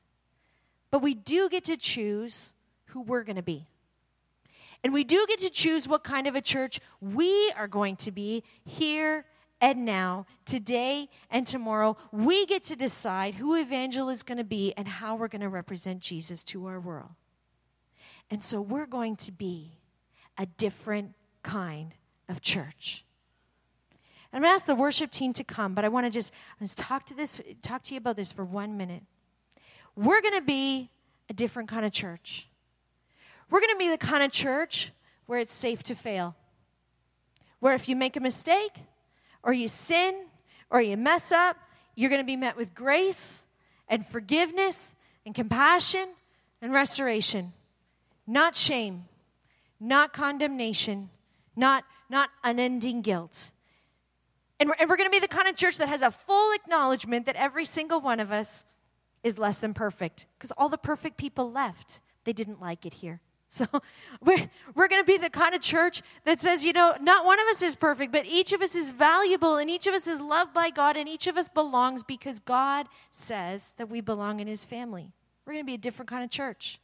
but 0.90 1.00
we 1.00 1.14
do 1.14 1.48
get 1.48 1.64
to 1.64 1.78
choose 1.78 2.52
who 2.86 3.00
we're 3.02 3.24
going 3.24 3.36
to 3.36 3.42
be. 3.42 3.66
And 4.82 4.92
we 4.92 5.02
do 5.02 5.24
get 5.26 5.38
to 5.40 5.50
choose 5.50 5.88
what 5.88 6.04
kind 6.04 6.26
of 6.26 6.34
a 6.34 6.42
church 6.42 6.78
we 7.00 7.50
are 7.56 7.66
going 7.66 7.96
to 7.96 8.12
be 8.12 8.44
here 8.66 9.24
and 9.60 9.84
now, 9.84 10.26
today 10.44 11.08
and 11.30 11.46
tomorrow, 11.46 11.96
we 12.12 12.44
get 12.46 12.64
to 12.64 12.76
decide 12.76 13.34
who 13.34 13.58
Evangel 13.58 14.08
is 14.08 14.22
going 14.22 14.38
to 14.38 14.44
be 14.44 14.74
and 14.76 14.86
how 14.86 15.16
we're 15.16 15.28
going 15.28 15.42
to 15.42 15.48
represent 15.48 16.00
Jesus 16.00 16.44
to 16.44 16.66
our 16.66 16.80
world. 16.80 17.10
And 18.30 18.42
so 18.42 18.60
we're 18.60 18.86
going 18.86 19.16
to 19.16 19.32
be 19.32 19.78
a 20.36 20.46
different 20.46 21.14
kind 21.42 21.94
of 22.28 22.40
church. 22.40 23.04
I'm 24.32 24.40
going 24.40 24.50
to 24.50 24.54
ask 24.54 24.66
the 24.66 24.74
worship 24.74 25.12
team 25.12 25.32
to 25.34 25.44
come, 25.44 25.74
but 25.74 25.84
I 25.84 25.88
want 25.88 26.06
to 26.06 26.10
just, 26.10 26.32
just 26.58 26.76
talk 26.76 27.06
to 27.06 27.14
this, 27.14 27.40
talk 27.62 27.84
to 27.84 27.94
you 27.94 27.98
about 27.98 28.16
this 28.16 28.32
for 28.32 28.44
one 28.44 28.76
minute. 28.76 29.04
We're 29.94 30.20
going 30.20 30.34
to 30.34 30.44
be 30.44 30.90
a 31.30 31.32
different 31.32 31.68
kind 31.68 31.86
of 31.86 31.92
church. 31.92 32.48
We're 33.48 33.60
going 33.60 33.74
to 33.74 33.78
be 33.78 33.88
the 33.90 33.98
kind 33.98 34.24
of 34.24 34.32
church 34.32 34.90
where 35.26 35.38
it's 35.38 35.54
safe 35.54 35.84
to 35.84 35.94
fail. 35.94 36.34
Where 37.60 37.74
if 37.74 37.88
you 37.88 37.94
make 37.94 38.16
a 38.16 38.20
mistake, 38.20 38.72
or 39.44 39.52
you 39.52 39.68
sin 39.68 40.26
or 40.70 40.82
you 40.82 40.96
mess 40.96 41.30
up, 41.30 41.56
you're 41.94 42.10
going 42.10 42.22
to 42.22 42.26
be 42.26 42.36
met 42.36 42.56
with 42.56 42.74
grace 42.74 43.46
and 43.88 44.04
forgiveness 44.04 44.96
and 45.24 45.34
compassion 45.34 46.08
and 46.60 46.72
restoration. 46.72 47.52
Not 48.26 48.56
shame, 48.56 49.04
not 49.78 50.12
condemnation, 50.12 51.10
not, 51.54 51.84
not 52.10 52.30
unending 52.42 53.02
guilt. 53.02 53.50
And 54.58 54.70
we're, 54.70 54.76
and 54.80 54.88
we're 54.88 54.96
going 54.96 55.10
to 55.10 55.14
be 55.14 55.20
the 55.20 55.28
kind 55.28 55.46
of 55.46 55.56
church 55.56 55.78
that 55.78 55.88
has 55.88 56.02
a 56.02 56.10
full 56.10 56.54
acknowledgement 56.54 57.26
that 57.26 57.36
every 57.36 57.64
single 57.64 58.00
one 58.00 58.18
of 58.18 58.32
us 58.32 58.64
is 59.22 59.38
less 59.38 59.60
than 59.60 59.74
perfect 59.74 60.26
because 60.38 60.52
all 60.52 60.68
the 60.68 60.78
perfect 60.78 61.16
people 61.16 61.50
left. 61.50 62.00
They 62.24 62.32
didn't 62.32 62.60
like 62.60 62.86
it 62.86 62.94
here. 62.94 63.20
So 63.64 63.66
we're, 64.20 64.50
we're 64.74 64.88
going 64.88 65.00
to 65.00 65.06
be 65.06 65.16
the 65.16 65.30
kind 65.30 65.54
of 65.54 65.60
church 65.60 66.02
that 66.24 66.40
says, 66.40 66.64
you 66.64 66.72
know, 66.72 66.96
not 67.00 67.24
one 67.24 67.38
of 67.38 67.46
us 67.46 67.62
is 67.62 67.76
perfect, 67.76 68.10
but 68.10 68.26
each 68.26 68.52
of 68.52 68.60
us 68.60 68.74
is 68.74 68.90
valuable 68.90 69.58
and 69.58 69.70
each 69.70 69.86
of 69.86 69.94
us 69.94 70.08
is 70.08 70.20
loved 70.20 70.52
by 70.52 70.70
God 70.70 70.96
and 70.96 71.08
each 71.08 71.28
of 71.28 71.36
us 71.36 71.48
belongs 71.48 72.02
because 72.02 72.40
God 72.40 72.88
says 73.12 73.74
that 73.78 73.88
we 73.88 74.00
belong 74.00 74.40
in 74.40 74.48
his 74.48 74.64
family. 74.64 75.12
We're 75.46 75.52
going 75.52 75.64
to 75.64 75.70
be 75.70 75.74
a 75.74 75.78
different 75.78 76.10
kind 76.10 76.24
of 76.24 76.30
church. 76.30 76.80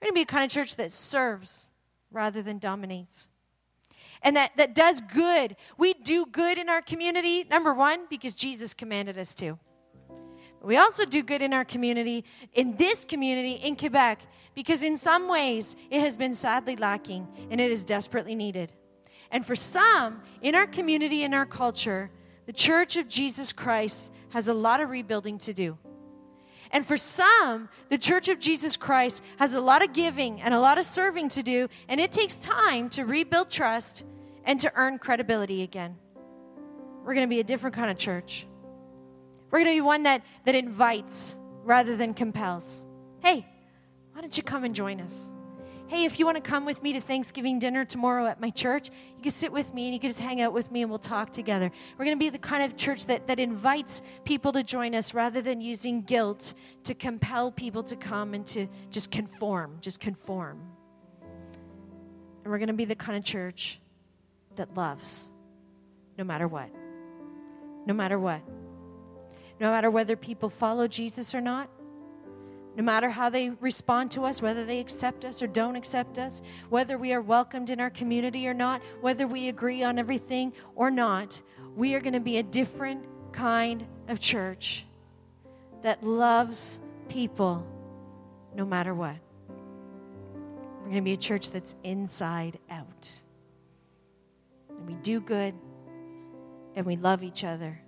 We're 0.00 0.06
going 0.06 0.14
to 0.14 0.18
be 0.18 0.22
a 0.22 0.26
kind 0.26 0.44
of 0.44 0.50
church 0.52 0.76
that 0.76 0.92
serves 0.92 1.66
rather 2.12 2.40
than 2.40 2.58
dominates. 2.58 3.26
And 4.22 4.36
that, 4.36 4.56
that 4.58 4.76
does 4.76 5.00
good. 5.00 5.56
We 5.76 5.94
do 5.94 6.24
good 6.24 6.56
in 6.56 6.68
our 6.68 6.82
community, 6.82 7.44
number 7.50 7.74
one, 7.74 8.06
because 8.08 8.36
Jesus 8.36 8.74
commanded 8.74 9.18
us 9.18 9.34
to. 9.36 9.58
We 10.62 10.76
also 10.76 11.04
do 11.04 11.22
good 11.22 11.42
in 11.42 11.52
our 11.52 11.64
community, 11.64 12.24
in 12.52 12.76
this 12.76 13.04
community 13.04 13.52
in 13.52 13.76
Quebec, 13.76 14.20
because 14.54 14.82
in 14.82 14.96
some 14.96 15.28
ways 15.28 15.74
it 15.90 16.00
has 16.00 16.16
been 16.16 16.34
sadly 16.34 16.76
lacking 16.76 17.26
and 17.50 17.60
it 17.60 17.70
is 17.70 17.84
desperately 17.84 18.34
needed. 18.34 18.72
And 19.30 19.44
for 19.46 19.56
some 19.56 20.22
in 20.42 20.54
our 20.54 20.66
community, 20.66 21.22
in 21.22 21.32
our 21.32 21.46
culture, 21.46 22.10
the 22.46 22.52
Church 22.52 22.96
of 22.96 23.08
Jesus 23.08 23.52
Christ 23.52 24.12
has 24.30 24.48
a 24.48 24.54
lot 24.54 24.80
of 24.80 24.90
rebuilding 24.90 25.38
to 25.38 25.52
do. 25.52 25.78
And 26.72 26.86
for 26.86 26.96
some, 26.96 27.68
the 27.88 27.98
Church 27.98 28.28
of 28.28 28.38
Jesus 28.38 28.76
Christ 28.76 29.24
has 29.38 29.54
a 29.54 29.60
lot 29.60 29.82
of 29.82 29.92
giving 29.92 30.40
and 30.40 30.54
a 30.54 30.60
lot 30.60 30.78
of 30.78 30.84
serving 30.84 31.30
to 31.30 31.42
do, 31.42 31.68
and 31.88 32.00
it 32.00 32.12
takes 32.12 32.38
time 32.38 32.88
to 32.90 33.04
rebuild 33.04 33.50
trust 33.50 34.04
and 34.44 34.60
to 34.60 34.72
earn 34.76 34.98
credibility 34.98 35.62
again. 35.62 35.96
We're 37.04 37.14
going 37.14 37.26
to 37.26 37.30
be 37.30 37.40
a 37.40 37.44
different 37.44 37.74
kind 37.74 37.90
of 37.90 37.96
church. 37.96 38.46
We're 39.50 39.60
going 39.60 39.76
to 39.76 39.76
be 39.76 39.80
one 39.80 40.04
that, 40.04 40.22
that 40.44 40.54
invites 40.54 41.36
rather 41.64 41.96
than 41.96 42.14
compels. 42.14 42.86
Hey, 43.20 43.46
why 44.12 44.20
don't 44.20 44.36
you 44.36 44.42
come 44.42 44.64
and 44.64 44.74
join 44.74 45.00
us? 45.00 45.30
Hey, 45.88 46.04
if 46.04 46.20
you 46.20 46.24
want 46.24 46.36
to 46.36 46.42
come 46.42 46.64
with 46.64 46.84
me 46.84 46.92
to 46.92 47.00
Thanksgiving 47.00 47.58
dinner 47.58 47.84
tomorrow 47.84 48.26
at 48.26 48.40
my 48.40 48.50
church, 48.50 48.90
you 49.16 49.22
can 49.24 49.32
sit 49.32 49.50
with 49.50 49.74
me 49.74 49.86
and 49.86 49.94
you 49.94 49.98
can 49.98 50.08
just 50.08 50.20
hang 50.20 50.40
out 50.40 50.52
with 50.52 50.70
me 50.70 50.82
and 50.82 50.90
we'll 50.90 51.00
talk 51.00 51.32
together. 51.32 51.68
We're 51.98 52.04
going 52.04 52.16
to 52.16 52.20
be 52.20 52.28
the 52.28 52.38
kind 52.38 52.62
of 52.62 52.76
church 52.76 53.06
that, 53.06 53.26
that 53.26 53.40
invites 53.40 54.02
people 54.24 54.52
to 54.52 54.62
join 54.62 54.94
us 54.94 55.14
rather 55.14 55.42
than 55.42 55.60
using 55.60 56.02
guilt 56.02 56.54
to 56.84 56.94
compel 56.94 57.50
people 57.50 57.82
to 57.82 57.96
come 57.96 58.34
and 58.34 58.46
to 58.48 58.68
just 58.90 59.10
conform, 59.10 59.78
just 59.80 59.98
conform. 59.98 60.60
And 62.44 62.52
we're 62.52 62.58
going 62.58 62.68
to 62.68 62.74
be 62.74 62.84
the 62.84 62.94
kind 62.94 63.18
of 63.18 63.24
church 63.24 63.80
that 64.54 64.76
loves 64.76 65.28
no 66.16 66.22
matter 66.22 66.46
what. 66.46 66.70
No 67.84 67.94
matter 67.94 68.18
what 68.18 68.42
no 69.60 69.70
matter 69.70 69.90
whether 69.90 70.16
people 70.16 70.48
follow 70.48 70.88
Jesus 70.88 71.34
or 71.34 71.40
not, 71.40 71.68
no 72.76 72.82
matter 72.82 73.10
how 73.10 73.28
they 73.28 73.50
respond 73.60 74.10
to 74.12 74.24
us, 74.24 74.40
whether 74.40 74.64
they 74.64 74.80
accept 74.80 75.24
us 75.24 75.42
or 75.42 75.46
don't 75.46 75.76
accept 75.76 76.18
us, 76.18 76.40
whether 76.70 76.96
we 76.96 77.12
are 77.12 77.20
welcomed 77.20 77.68
in 77.68 77.78
our 77.78 77.90
community 77.90 78.48
or 78.48 78.54
not, 78.54 78.80
whether 79.02 79.26
we 79.26 79.48
agree 79.48 79.82
on 79.82 79.98
everything 79.98 80.52
or 80.74 80.90
not, 80.90 81.42
we 81.76 81.94
are 81.94 82.00
going 82.00 82.14
to 82.14 82.20
be 82.20 82.38
a 82.38 82.42
different 82.42 83.04
kind 83.32 83.86
of 84.08 84.18
church 84.18 84.86
that 85.82 86.02
loves 86.02 86.80
people 87.08 87.66
no 88.54 88.64
matter 88.64 88.94
what. 88.94 89.16
We're 90.78 90.84
going 90.84 90.96
to 90.96 91.02
be 91.02 91.12
a 91.12 91.18
church 91.18 91.50
that's 91.50 91.76
inside 91.84 92.58
out. 92.70 93.12
And 94.70 94.86
we 94.86 94.94
do 94.94 95.20
good 95.20 95.54
and 96.74 96.86
we 96.86 96.96
love 96.96 97.22
each 97.22 97.44
other 97.44 97.80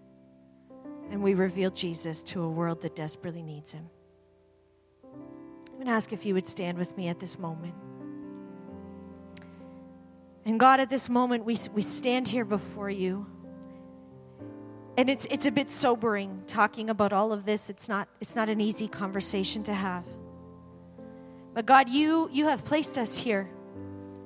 and 1.10 1.22
we 1.22 1.34
reveal 1.34 1.70
Jesus 1.70 2.22
to 2.24 2.42
a 2.42 2.48
world 2.48 2.82
that 2.82 2.96
desperately 2.96 3.42
needs 3.42 3.72
him. 3.72 3.88
I'm 5.04 5.74
going 5.74 5.86
to 5.86 5.92
ask 5.92 6.12
if 6.12 6.24
you 6.24 6.34
would 6.34 6.46
stand 6.46 6.78
with 6.78 6.96
me 6.96 7.08
at 7.08 7.18
this 7.18 7.38
moment. 7.38 7.74
And 10.44 10.58
God, 10.58 10.80
at 10.80 10.90
this 10.90 11.08
moment, 11.08 11.44
we, 11.44 11.56
we 11.72 11.82
stand 11.82 12.28
here 12.28 12.44
before 12.44 12.90
you. 12.90 13.26
And 14.96 15.08
it's, 15.08 15.26
it's 15.30 15.46
a 15.46 15.50
bit 15.50 15.70
sobering 15.70 16.42
talking 16.46 16.90
about 16.90 17.12
all 17.12 17.32
of 17.32 17.44
this. 17.44 17.70
It's 17.70 17.88
not, 17.88 18.08
it's 18.20 18.36
not 18.36 18.48
an 18.48 18.60
easy 18.60 18.88
conversation 18.88 19.62
to 19.64 19.74
have. 19.74 20.04
But 21.54 21.66
God, 21.66 21.88
you, 21.88 22.28
you 22.32 22.48
have 22.48 22.64
placed 22.64 22.98
us 22.98 23.16
here. 23.16 23.48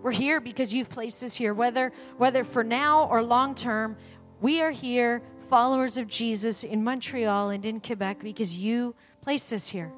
We're 0.02 0.12
here 0.12 0.40
because 0.40 0.72
you've 0.72 0.90
placed 0.90 1.24
us 1.24 1.34
here, 1.34 1.52
whether, 1.52 1.92
whether 2.16 2.44
for 2.44 2.62
now 2.62 3.06
or 3.06 3.22
long 3.22 3.54
term, 3.54 3.96
we 4.40 4.62
are 4.62 4.70
here 4.70 5.22
followers 5.48 5.96
of 5.96 6.08
Jesus 6.08 6.64
in 6.64 6.82
Montreal 6.82 7.50
and 7.50 7.64
in 7.64 7.80
Quebec 7.80 8.20
because 8.22 8.58
you 8.58 8.94
placed 9.22 9.52
us 9.52 9.68
here. 9.68 9.92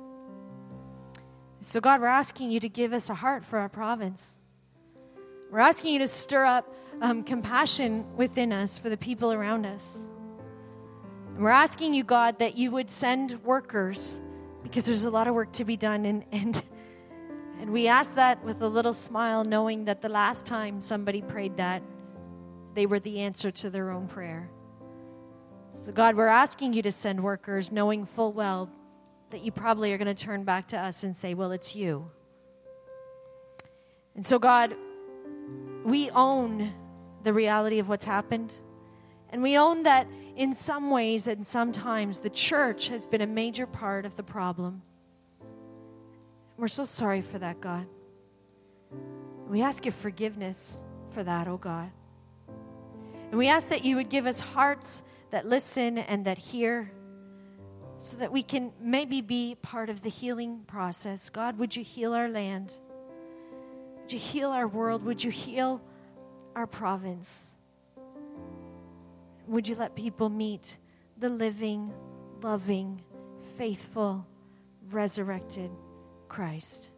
So, 1.61 1.81
God, 1.81 2.01
we're 2.01 2.07
asking 2.07 2.51
you 2.51 2.61
to 2.61 2.69
give 2.69 2.93
us 2.93 3.11
a 3.11 3.15
heart 3.15 3.45
for 3.45 3.59
our 3.59 3.69
province. 3.69 4.37
We're 5.51 5.59
asking 5.61 5.95
you 5.95 5.99
to 6.01 6.09
stir 6.09 6.45
up 6.45 6.73
um, 7.01 7.25
compassion 7.25 8.05
within 8.17 8.53
us 8.53 8.79
for 8.79 8.91
the 8.91 8.97
people 8.97 9.33
around 9.33 9.65
us. 9.65 10.05
And 11.35 11.43
we're 11.43 11.51
asking 11.51 11.95
you, 11.95 12.05
God, 12.05 12.39
that 12.41 12.57
you 12.57 12.71
would 12.71 12.91
send 12.91 13.43
workers 13.45 14.21
because 14.63 14.87
there's 14.87 15.05
a 15.05 15.11
lot 15.11 15.27
of 15.27 15.35
work 15.35 15.53
to 15.53 15.65
be 15.65 15.77
done. 15.77 16.05
And, 16.05 16.25
and, 16.31 16.63
and 17.61 17.73
we 17.73 17.89
ask 17.89 18.17
that 18.17 18.45
with 18.45 18.61
a 18.61 18.69
little 18.69 18.93
smile, 18.93 19.45
knowing 19.45 19.87
that 19.87 20.03
the 20.03 20.09
last 20.09 20.47
time 20.47 20.81
somebody 20.81 21.23
prayed 21.23 21.57
that, 21.57 21.83
they 22.75 22.87
were 22.87 23.01
the 23.01 23.21
answer 23.21 23.51
to 23.51 23.71
their 23.71 23.91
own 23.91 24.07
prayer. 24.07 24.51
So, 25.81 25.93
God, 25.93 26.17
we're 26.17 26.27
asking 26.27 26.73
you 26.73 26.83
to 26.83 26.93
send 26.93 27.23
workers, 27.23 27.71
knowing 27.71 28.05
full 28.05 28.33
well 28.33 28.69
that 29.31 29.43
you 29.43 29.53
probably 29.53 29.93
are 29.93 29.99
going 29.99 30.15
to 30.15 30.25
turn 30.25 30.43
back 30.43 30.69
to 30.69 30.79
us 30.79 31.05
and 31.05 31.17
say, 31.17 31.35
Well, 31.35 31.53
it's 31.53 31.77
you. 31.77 32.11
And 34.17 34.27
so, 34.27 34.41
God, 34.41 34.75
we 35.85 36.11
own 36.11 36.73
the 37.23 37.33
reality 37.33 37.79
of 37.79 37.89
what's 37.89 38.05
happened. 38.05 38.55
And 39.31 39.43
we 39.43 39.57
own 39.57 39.85
that 39.85 40.09
in 40.37 40.53
some 40.55 40.91
ways 40.91 41.29
and 41.29 41.47
sometimes 41.47 42.21
the 42.21 42.31
church 42.31 42.89
has 42.89 43.07
been 43.07 43.21
a 43.21 43.27
major 43.27 43.67
part 43.67 44.05
of 44.05 44.17
the 44.17 44.23
problem. 44.23 44.83
We're 46.57 46.69
so 46.69 46.85
sorry 46.85 47.21
for 47.21 47.39
that, 47.39 47.61
God. 47.61 47.87
We 49.49 49.63
ask 49.63 49.85
you 49.85 49.93
forgiveness 49.93 50.83
for 51.11 51.23
that, 51.23 51.47
oh 51.47 51.57
God. 51.57 51.91
And 53.31 53.39
we 53.39 53.49
ask 53.49 53.69
that 53.69 53.85
you 53.85 53.97
would 53.97 54.09
give 54.09 54.27
us 54.27 54.41
hearts 54.41 55.03
that 55.31 55.47
listen 55.47 55.99
and 55.99 56.25
that 56.25 56.39
hear 56.39 56.91
so 57.97 58.17
that 58.17 58.31
we 58.31 58.43
can 58.43 58.73
maybe 58.81 59.21
be 59.21 59.57
part 59.61 59.91
of 59.91 60.03
the 60.03 60.09
healing 60.09 60.61
process. 60.67 61.31
God, 61.31 61.59
would 61.59 61.75
you 61.75 61.83
heal 61.83 62.15
our 62.15 62.29
land? 62.29 62.73
Would 64.01 64.13
you 64.13 64.19
heal 64.19 64.51
our 64.51 64.69
world? 64.69 65.05
Would 65.05 65.25
you 65.25 65.31
heal 65.31 65.83
our 66.55 66.67
province? 66.67 67.57
Would 69.49 69.67
you 69.67 69.75
let 69.75 69.97
people 69.97 70.29
meet 70.29 70.79
the 71.19 71.29
living, 71.29 71.93
loving, 72.41 73.03
faithful, 73.57 74.27
resurrected 74.91 75.71
Christ? 76.29 76.91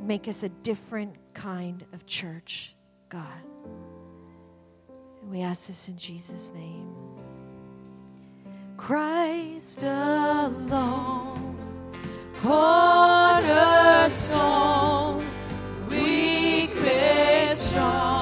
Make 0.00 0.28
us 0.28 0.42
a 0.42 0.48
different 0.48 1.14
kind 1.34 1.84
of 1.92 2.06
church, 2.06 2.74
God. 3.08 3.42
And 5.24 5.32
we 5.32 5.40
ask 5.40 5.68
this 5.68 5.88
in 5.88 5.96
Jesus' 5.96 6.52
name. 6.52 6.94
Christ 8.76 9.82
alone, 9.82 11.56
cornerstone, 12.42 12.84
weak 15.88 16.74
made 16.82 17.54
strong 17.54 18.13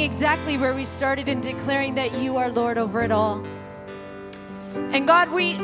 exactly 0.00 0.56
where 0.56 0.74
we 0.74 0.84
started 0.84 1.28
and 1.28 1.42
declaring 1.42 1.94
that 1.96 2.14
you 2.18 2.36
are 2.36 2.50
Lord 2.50 2.78
over 2.78 3.02
it 3.02 3.10
all. 3.10 3.44
And 4.74 5.06
God, 5.06 5.30
we 5.30 5.56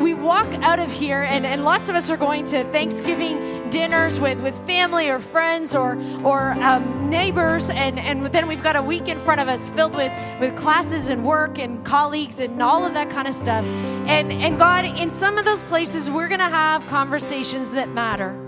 we 0.00 0.12
walk 0.12 0.52
out 0.62 0.80
of 0.80 0.90
here, 0.90 1.22
and, 1.22 1.46
and 1.46 1.64
lots 1.64 1.88
of 1.88 1.94
us 1.94 2.10
are 2.10 2.16
going 2.16 2.44
to 2.46 2.64
Thanksgiving 2.64 3.70
dinners 3.70 4.20
with, 4.20 4.42
with 4.42 4.56
family 4.66 5.08
or 5.08 5.18
friends 5.18 5.74
or, 5.74 5.98
or 6.22 6.52
um, 6.52 7.08
neighbors, 7.10 7.70
and, 7.70 7.98
and 7.98 8.26
then 8.26 8.48
we've 8.48 8.62
got 8.62 8.76
a 8.76 8.82
week 8.82 9.08
in 9.08 9.18
front 9.18 9.40
of 9.40 9.48
us 9.48 9.68
filled 9.68 9.94
with, 9.94 10.12
with 10.40 10.56
classes 10.56 11.08
and 11.08 11.24
work 11.24 11.58
and 11.58 11.84
colleagues 11.84 12.40
and 12.40 12.60
all 12.60 12.84
of 12.84 12.92
that 12.94 13.10
kind 13.10 13.28
of 13.28 13.34
stuff. 13.34 13.64
And, 14.06 14.32
and 14.32 14.58
God, 14.58 14.84
in 14.84 15.10
some 15.10 15.38
of 15.38 15.44
those 15.44 15.62
places, 15.64 16.10
we're 16.10 16.28
to 16.40 16.44
have 16.44 16.86
conversations 16.88 17.72
that 17.72 17.88
matter. 17.88 18.43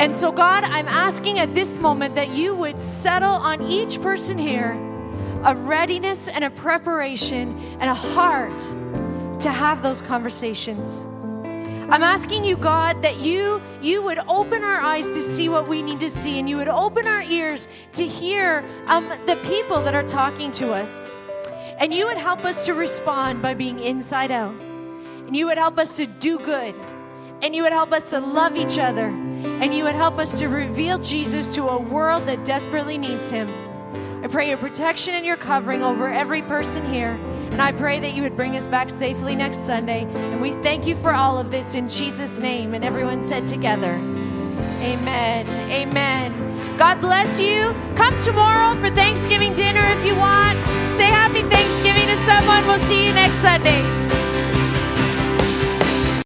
And 0.00 0.14
so, 0.14 0.32
God, 0.32 0.64
I'm 0.64 0.88
asking 0.88 1.38
at 1.38 1.54
this 1.54 1.76
moment 1.76 2.14
that 2.14 2.30
you 2.30 2.54
would 2.54 2.80
settle 2.80 3.32
on 3.34 3.60
each 3.70 4.00
person 4.00 4.38
here 4.38 4.72
a 5.44 5.54
readiness 5.54 6.26
and 6.26 6.42
a 6.42 6.48
preparation 6.48 7.54
and 7.80 7.90
a 7.90 7.94
heart 7.94 8.58
to 9.42 9.50
have 9.50 9.82
those 9.82 10.00
conversations. 10.00 11.00
I'm 11.90 12.02
asking 12.02 12.44
you, 12.46 12.56
God, 12.56 13.02
that 13.02 13.20
you 13.20 13.60
you 13.82 14.02
would 14.02 14.18
open 14.26 14.64
our 14.64 14.80
eyes 14.80 15.10
to 15.10 15.20
see 15.20 15.50
what 15.50 15.68
we 15.68 15.82
need 15.82 16.00
to 16.00 16.08
see, 16.08 16.38
and 16.38 16.48
you 16.48 16.56
would 16.56 16.68
open 16.68 17.06
our 17.06 17.22
ears 17.22 17.68
to 17.92 18.06
hear 18.06 18.64
um, 18.86 19.06
the 19.26 19.36
people 19.48 19.82
that 19.82 19.94
are 19.94 20.08
talking 20.08 20.50
to 20.52 20.72
us, 20.72 21.12
and 21.78 21.92
you 21.92 22.06
would 22.06 22.16
help 22.16 22.46
us 22.46 22.64
to 22.64 22.72
respond 22.72 23.42
by 23.42 23.52
being 23.52 23.78
inside 23.78 24.30
out, 24.30 24.58
and 25.26 25.36
you 25.36 25.44
would 25.44 25.58
help 25.58 25.78
us 25.78 25.98
to 25.98 26.06
do 26.06 26.38
good, 26.38 26.74
and 27.42 27.54
you 27.54 27.62
would 27.64 27.72
help 27.72 27.92
us 27.92 28.08
to 28.10 28.20
love 28.20 28.56
each 28.56 28.78
other, 28.78 29.12
and 29.44 29.74
you 29.74 29.84
would 29.84 29.94
help 29.94 30.18
us 30.18 30.38
to 30.40 30.48
reveal 30.48 30.98
Jesus 30.98 31.48
to 31.50 31.68
a 31.68 31.80
world 31.80 32.26
that 32.26 32.44
desperately 32.44 32.98
needs 32.98 33.30
Him. 33.30 33.48
I 34.22 34.26
pray 34.26 34.48
your 34.48 34.58
protection 34.58 35.14
and 35.14 35.24
your 35.24 35.36
covering 35.36 35.82
over 35.82 36.08
every 36.08 36.42
person 36.42 36.84
here. 36.92 37.18
And 37.50 37.60
I 37.60 37.72
pray 37.72 38.00
that 38.00 38.12
you 38.12 38.22
would 38.22 38.36
bring 38.36 38.56
us 38.56 38.68
back 38.68 38.90
safely 38.90 39.34
next 39.34 39.66
Sunday. 39.66 40.04
And 40.04 40.40
we 40.40 40.52
thank 40.52 40.86
you 40.86 40.94
for 40.94 41.14
all 41.14 41.38
of 41.38 41.50
this 41.50 41.74
in 41.74 41.88
Jesus' 41.88 42.38
name. 42.38 42.74
And 42.74 42.84
everyone 42.84 43.22
said 43.22 43.48
together, 43.48 43.94
Amen. 44.80 45.46
Amen. 45.70 46.76
God 46.76 47.00
bless 47.00 47.40
you. 47.40 47.74
Come 47.96 48.18
tomorrow 48.20 48.78
for 48.80 48.88
Thanksgiving 48.88 49.52
dinner 49.54 49.82
if 49.84 50.04
you 50.04 50.14
want. 50.16 50.58
Say 50.90 51.04
happy 51.04 51.42
Thanksgiving 51.42 52.06
to 52.06 52.16
someone. 52.16 52.66
We'll 52.66 52.78
see 52.78 53.06
you 53.06 53.12
next 53.12 53.36
Sunday. 53.36 54.29